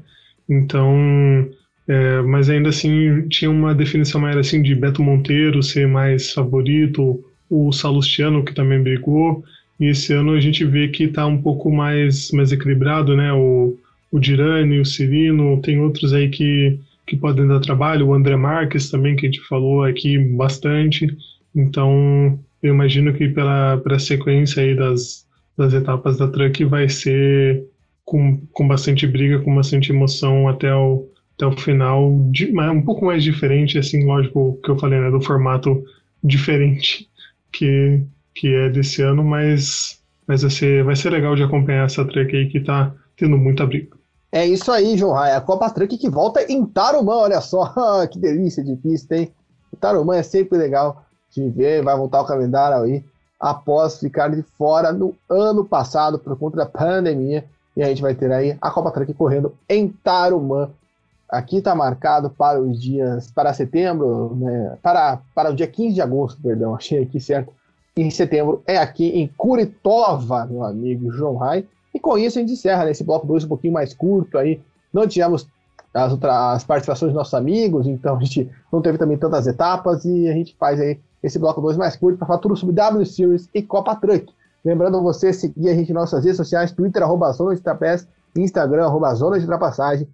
Então, 0.48 1.48
é, 1.86 2.20
mas 2.22 2.50
ainda 2.50 2.70
assim 2.70 3.26
tinha 3.28 3.50
uma 3.50 3.74
definição 3.74 4.20
maior 4.20 4.38
assim 4.38 4.62
de 4.62 4.74
Beto 4.74 5.02
Monteiro 5.02 5.62
ser 5.62 5.86
mais 5.86 6.32
favorito, 6.32 7.22
o 7.50 7.72
Salustiano, 7.72 8.44
que 8.44 8.54
também 8.54 8.82
brigou, 8.82 9.42
e 9.80 9.86
esse 9.86 10.12
ano 10.12 10.32
a 10.32 10.40
gente 10.40 10.64
vê 10.64 10.88
que 10.88 11.04
está 11.04 11.26
um 11.26 11.40
pouco 11.40 11.70
mais, 11.70 12.30
mais 12.32 12.52
equilibrado, 12.52 13.16
né? 13.16 13.32
O, 13.32 13.76
o 14.10 14.18
Dirani, 14.18 14.80
o 14.80 14.84
Cirino, 14.84 15.60
tem 15.60 15.80
outros 15.80 16.12
aí 16.12 16.28
que, 16.28 16.78
que 17.06 17.16
podem 17.16 17.46
dar 17.46 17.60
trabalho, 17.60 18.06
o 18.06 18.14
André 18.14 18.36
Marques 18.36 18.90
também, 18.90 19.16
que 19.16 19.26
a 19.26 19.30
gente 19.30 19.46
falou 19.46 19.82
aqui 19.84 20.18
bastante. 20.18 21.06
Então, 21.54 22.38
eu 22.62 22.74
imagino 22.74 23.12
que 23.12 23.28
pela, 23.28 23.78
pela 23.78 23.98
sequência 23.98 24.62
aí 24.62 24.74
das, 24.74 25.26
das 25.56 25.74
etapas 25.74 26.16
da 26.18 26.28
Truck 26.28 26.64
vai 26.64 26.88
ser 26.88 27.64
com, 28.04 28.38
com 28.52 28.66
bastante 28.66 29.06
briga, 29.06 29.40
com 29.40 29.54
bastante 29.54 29.92
emoção 29.92 30.48
até 30.48 30.74
o, 30.74 31.06
até 31.36 31.46
o 31.46 31.52
final, 31.52 32.28
de, 32.30 32.46
um 32.46 32.82
pouco 32.82 33.04
mais 33.04 33.22
diferente, 33.22 33.78
assim, 33.78 34.04
lógico, 34.04 34.58
que 34.64 34.70
eu 34.70 34.78
falei, 34.78 34.98
né, 34.98 35.10
do 35.10 35.20
formato 35.20 35.84
diferente 36.24 37.08
que, 37.52 38.02
que 38.34 38.54
é 38.54 38.70
desse 38.70 39.02
ano, 39.02 39.22
mas, 39.22 40.02
mas 40.26 40.42
vai, 40.42 40.50
ser, 40.50 40.84
vai 40.84 40.96
ser 40.96 41.10
legal 41.10 41.36
de 41.36 41.42
acompanhar 41.42 41.84
essa 41.84 42.04
truck 42.04 42.34
aí 42.34 42.48
que 42.48 42.60
tá 42.60 42.94
tendo 43.16 43.36
muita 43.36 43.66
briga. 43.66 43.97
É 44.30 44.46
isso 44.46 44.70
aí, 44.70 44.96
João 44.96 45.14
Raia. 45.14 45.36
A 45.36 45.40
Copa 45.40 45.70
Truck 45.70 45.96
que 45.96 46.08
volta 46.08 46.42
em 46.50 46.64
Tarumã, 46.66 47.14
olha 47.14 47.40
só. 47.40 47.72
que 48.08 48.18
delícia 48.18 48.62
de 48.62 48.76
pista, 48.76 49.16
hein? 49.16 49.32
Tarumã 49.80 50.16
é 50.16 50.22
sempre 50.22 50.58
legal 50.58 51.04
de 51.30 51.48
ver, 51.50 51.82
vai 51.82 51.96
voltar 51.96 52.22
o 52.22 52.26
calendário 52.26 52.82
aí 52.82 53.04
após 53.38 54.00
ficar 54.00 54.28
de 54.28 54.42
fora 54.42 54.92
no 54.92 55.14
ano 55.28 55.64
passado 55.64 56.18
por 56.18 56.36
conta 56.36 56.56
da 56.56 56.66
pandemia. 56.66 57.44
E 57.76 57.82
a 57.82 57.86
gente 57.86 58.02
vai 58.02 58.14
ter 58.14 58.30
aí 58.32 58.56
a 58.60 58.70
Copa 58.70 58.90
Truck 58.90 59.14
correndo 59.14 59.54
em 59.68 59.88
Tarumã. 59.88 60.68
Aqui 61.28 61.58
está 61.58 61.74
marcado 61.74 62.30
para 62.30 62.60
os 62.60 62.80
dias, 62.80 63.30
para 63.30 63.52
setembro, 63.52 64.34
né, 64.34 64.78
para, 64.82 65.20
para 65.34 65.50
o 65.50 65.54
dia 65.54 65.66
15 65.66 65.94
de 65.94 66.00
agosto, 66.00 66.40
perdão, 66.40 66.74
achei 66.74 67.02
aqui 67.02 67.20
certo. 67.20 67.52
Em 67.94 68.10
setembro 68.10 68.62
é 68.66 68.78
aqui 68.78 69.08
em 69.10 69.28
Curitova, 69.36 70.46
meu 70.46 70.64
amigo 70.64 71.12
João 71.12 71.36
Rai. 71.36 71.66
E 71.98 72.00
com 72.00 72.16
isso 72.16 72.38
a 72.38 72.40
gente 72.40 72.52
encerra 72.52 72.84
nesse 72.84 73.02
bloco 73.02 73.26
2 73.26 73.42
um 73.42 73.48
pouquinho 73.48 73.72
mais 73.72 73.92
curto 73.92 74.38
aí. 74.38 74.60
Não 74.92 75.04
tivemos 75.08 75.48
as, 75.92 76.12
outras, 76.12 76.32
as 76.32 76.64
participações 76.64 77.10
dos 77.10 77.18
nossos 77.18 77.34
amigos, 77.34 77.88
então 77.88 78.16
a 78.16 78.20
gente 78.20 78.48
não 78.72 78.80
teve 78.80 78.96
também 78.96 79.18
tantas 79.18 79.48
etapas 79.48 80.04
e 80.04 80.28
a 80.28 80.32
gente 80.32 80.54
faz 80.56 80.80
aí 80.80 81.00
esse 81.24 81.40
bloco 81.40 81.60
2 81.60 81.76
mais 81.76 81.96
curto 81.96 82.16
para 82.16 82.28
falar 82.28 82.38
tudo 82.38 82.56
sobre 82.56 82.76
W 82.76 83.04
Series 83.04 83.50
e 83.52 83.60
Copa 83.60 83.96
Truck. 83.96 84.32
Lembrando 84.64 85.02
você 85.02 85.32
seguir 85.32 85.70
a 85.70 85.74
gente 85.74 85.92
nas 85.92 86.02
nossas 86.02 86.22
redes 86.22 86.36
sociais, 86.36 86.70
Twitter, 86.70 87.02
arroba 87.02 87.32
Zona 87.32 87.56
de 87.56 87.60
Trapézio, 87.60 88.06
Instagram, 88.36 88.84
arroba 88.84 89.12
Zona 89.16 89.36
de 89.36 89.44
Ultrapassagem. 89.44 90.06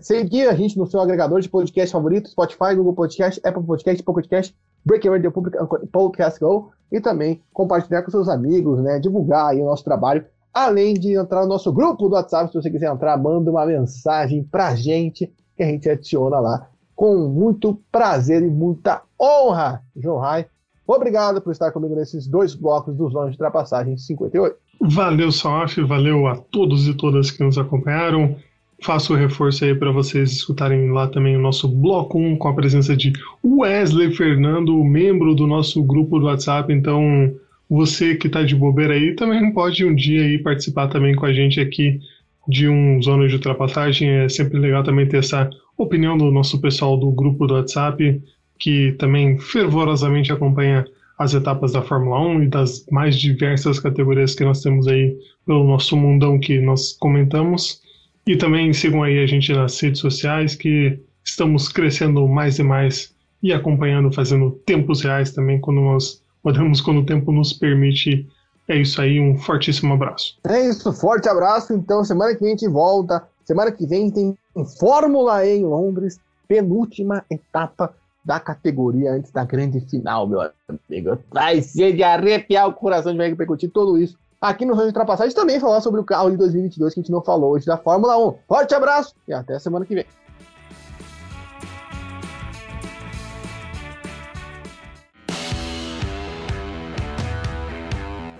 Seguir 0.00 0.48
a 0.48 0.54
gente 0.54 0.78
no 0.78 0.86
seu 0.86 1.00
agregador 1.00 1.40
de 1.40 1.48
podcast 1.48 1.90
favorito, 1.90 2.30
Spotify, 2.30 2.76
Google 2.76 2.92
Podcast, 2.92 3.40
Apple 3.44 3.64
Podcast, 3.64 4.00
Pocket 4.04 4.52
Breaking 4.84 5.10
Radio 5.10 5.32
Public, 5.32 5.58
Podcast 5.90 6.38
Go, 6.38 6.70
e 6.92 7.00
também 7.00 7.42
compartilhar 7.52 8.02
com 8.02 8.12
seus 8.12 8.28
amigos, 8.28 8.80
né, 8.80 9.00
divulgar 9.00 9.48
aí 9.48 9.60
o 9.60 9.66
nosso 9.66 9.82
trabalho, 9.82 10.24
além 10.52 10.94
de 10.94 11.16
entrar 11.16 11.42
no 11.42 11.48
nosso 11.48 11.72
grupo 11.72 12.08
do 12.08 12.14
WhatsApp, 12.14 12.50
se 12.50 12.54
você 12.54 12.70
quiser 12.70 12.92
entrar, 12.92 13.16
manda 13.16 13.50
uma 13.50 13.66
mensagem 13.66 14.42
pra 14.42 14.74
gente, 14.74 15.32
que 15.56 15.62
a 15.62 15.66
gente 15.66 15.88
adiciona 15.88 16.38
lá 16.38 16.68
com 17.00 17.16
muito 17.28 17.80
prazer 17.90 18.42
e 18.42 18.46
muita 18.46 19.00
honra, 19.18 19.82
João 19.96 20.18
Rai. 20.18 20.44
Obrigado 20.86 21.40
por 21.40 21.50
estar 21.50 21.72
comigo 21.72 21.94
nesses 21.94 22.26
dois 22.26 22.54
blocos 22.54 22.94
dos 22.94 23.12
Zonas 23.12 23.30
de 23.30 23.36
Ultrapassagem 23.36 23.96
58. 23.96 24.54
Valeu, 24.82 25.32
Soaf, 25.32 25.80
valeu 25.82 26.26
a 26.26 26.36
todos 26.36 26.86
e 26.86 26.92
todas 26.92 27.30
que 27.30 27.42
nos 27.42 27.56
acompanharam. 27.56 28.36
Faço 28.82 29.14
o 29.14 29.16
reforço 29.16 29.64
aí 29.64 29.74
para 29.74 29.90
vocês 29.90 30.30
escutarem 30.32 30.90
lá 30.90 31.06
também 31.06 31.38
o 31.38 31.40
nosso 31.40 31.66
bloco 31.68 32.18
1 32.18 32.36
com 32.36 32.48
a 32.48 32.54
presença 32.54 32.94
de 32.94 33.14
Wesley 33.42 34.12
Fernando, 34.14 34.84
membro 34.84 35.34
do 35.34 35.46
nosso 35.46 35.82
grupo 35.82 36.18
do 36.18 36.26
WhatsApp. 36.26 36.70
Então, 36.70 37.34
você 37.70 38.16
que 38.16 38.26
está 38.26 38.42
de 38.42 38.56
bobeira 38.56 38.94
aí 38.94 39.14
também 39.14 39.52
pode 39.52 39.84
um 39.84 39.94
dia 39.94 40.22
aí 40.22 40.38
participar 40.38 40.88
também 40.88 41.14
com 41.14 41.24
a 41.24 41.32
gente 41.32 41.60
aqui 41.60 42.00
de 42.48 42.68
um 42.68 43.00
zona 43.00 43.28
de 43.28 43.34
ultrapassagem. 43.36 44.10
É 44.10 44.28
sempre 44.28 44.58
legal 44.58 44.82
também 44.82 45.06
ter 45.06 45.18
essa 45.18 45.48
opinião 45.78 46.18
do 46.18 46.32
nosso 46.32 46.60
pessoal 46.60 46.96
do 46.96 47.12
grupo 47.12 47.46
do 47.46 47.54
WhatsApp, 47.54 48.20
que 48.58 48.92
também 48.98 49.38
fervorosamente 49.38 50.32
acompanha 50.32 50.84
as 51.16 51.32
etapas 51.32 51.72
da 51.72 51.80
Fórmula 51.80 52.20
1 52.20 52.42
e 52.42 52.48
das 52.48 52.84
mais 52.90 53.16
diversas 53.16 53.78
categorias 53.78 54.34
que 54.34 54.44
nós 54.44 54.60
temos 54.60 54.88
aí 54.88 55.16
pelo 55.46 55.62
nosso 55.62 55.96
mundão 55.96 56.40
que 56.40 56.60
nós 56.60 56.92
comentamos. 56.98 57.80
E 58.26 58.36
também 58.36 58.72
sigam 58.72 59.04
aí 59.04 59.22
a 59.22 59.26
gente 59.26 59.52
nas 59.52 59.78
redes 59.78 60.00
sociais, 60.00 60.56
que 60.56 60.98
estamos 61.24 61.68
crescendo 61.68 62.26
mais 62.26 62.58
e 62.58 62.64
mais 62.64 63.14
e 63.40 63.52
acompanhando, 63.52 64.12
fazendo 64.12 64.50
tempos 64.66 65.02
reais 65.02 65.30
também 65.32 65.60
quando 65.60 65.80
nós 65.80 66.20
podemos, 66.42 66.80
quando 66.80 67.00
o 67.00 67.06
tempo 67.06 67.32
nos 67.32 67.52
permite. 67.52 68.28
É 68.68 68.76
isso 68.76 69.00
aí, 69.00 69.18
um 69.18 69.36
fortíssimo 69.36 69.94
abraço. 69.94 70.38
É 70.44 70.68
isso, 70.68 70.92
forte 70.92 71.28
abraço. 71.28 71.72
Então, 71.72 72.04
semana 72.04 72.34
que 72.34 72.40
vem 72.40 72.50
a 72.50 72.56
gente 72.56 72.68
volta. 72.68 73.24
Semana 73.44 73.72
que 73.72 73.84
vem 73.84 74.10
tem 74.10 74.38
Fórmula 74.78 75.44
E 75.44 75.58
em 75.58 75.64
Londres, 75.64 76.20
penúltima 76.46 77.24
etapa 77.28 77.92
da 78.24 78.38
categoria 78.38 79.12
antes 79.12 79.32
da 79.32 79.44
grande 79.44 79.80
final, 79.80 80.26
meu 80.26 80.40
amigo. 80.68 81.18
Vai 81.32 81.60
ser 81.62 81.94
de 81.94 82.02
arrepiar 82.02 82.68
o 82.68 82.72
coração 82.72 83.12
de 83.12 83.18
ver 83.18 83.30
repercutir 83.30 83.70
tudo 83.70 83.98
isso 83.98 84.16
aqui 84.40 84.64
no 84.64 84.72
Range 84.72 84.84
de 84.84 84.98
Ultrapassagem. 84.98 85.34
Também 85.34 85.60
falar 85.60 85.80
sobre 85.80 86.00
o 86.00 86.04
carro 86.04 86.30
de 86.30 86.36
2022 86.36 86.94
que 86.94 87.00
a 87.00 87.02
gente 87.02 87.12
não 87.12 87.22
falou 87.22 87.52
hoje 87.52 87.66
da 87.66 87.76
Fórmula 87.76 88.16
1. 88.16 88.34
Forte 88.48 88.74
abraço 88.74 89.14
e 89.28 89.32
até 89.32 89.58
semana 89.58 89.84
que 89.84 89.94
vem. 89.94 90.06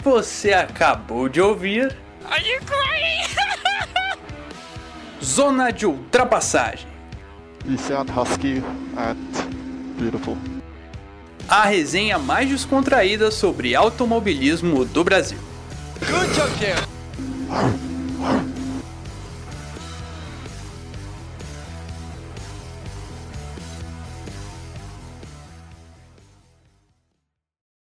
Você 0.02 0.52
acabou 0.52 1.28
de 1.28 1.40
ouvir. 1.40 1.96
Are 2.24 2.42
you 2.48 2.60
crying? 2.64 3.10
Zona 5.22 5.70
de 5.70 5.86
ultrapassagem. 5.86 6.86
You 7.66 7.76
sound 7.76 8.10
husky 8.10 8.62
and 8.96 9.16
beautiful. 9.98 10.36
A 11.48 11.64
resenha 11.64 12.18
mais 12.18 12.48
descontraída 12.48 13.30
sobre 13.30 13.74
automobilismo 13.74 14.84
do 14.84 15.04
Brasil. 15.04 15.38
Good 16.00 16.34
job, 16.34 16.50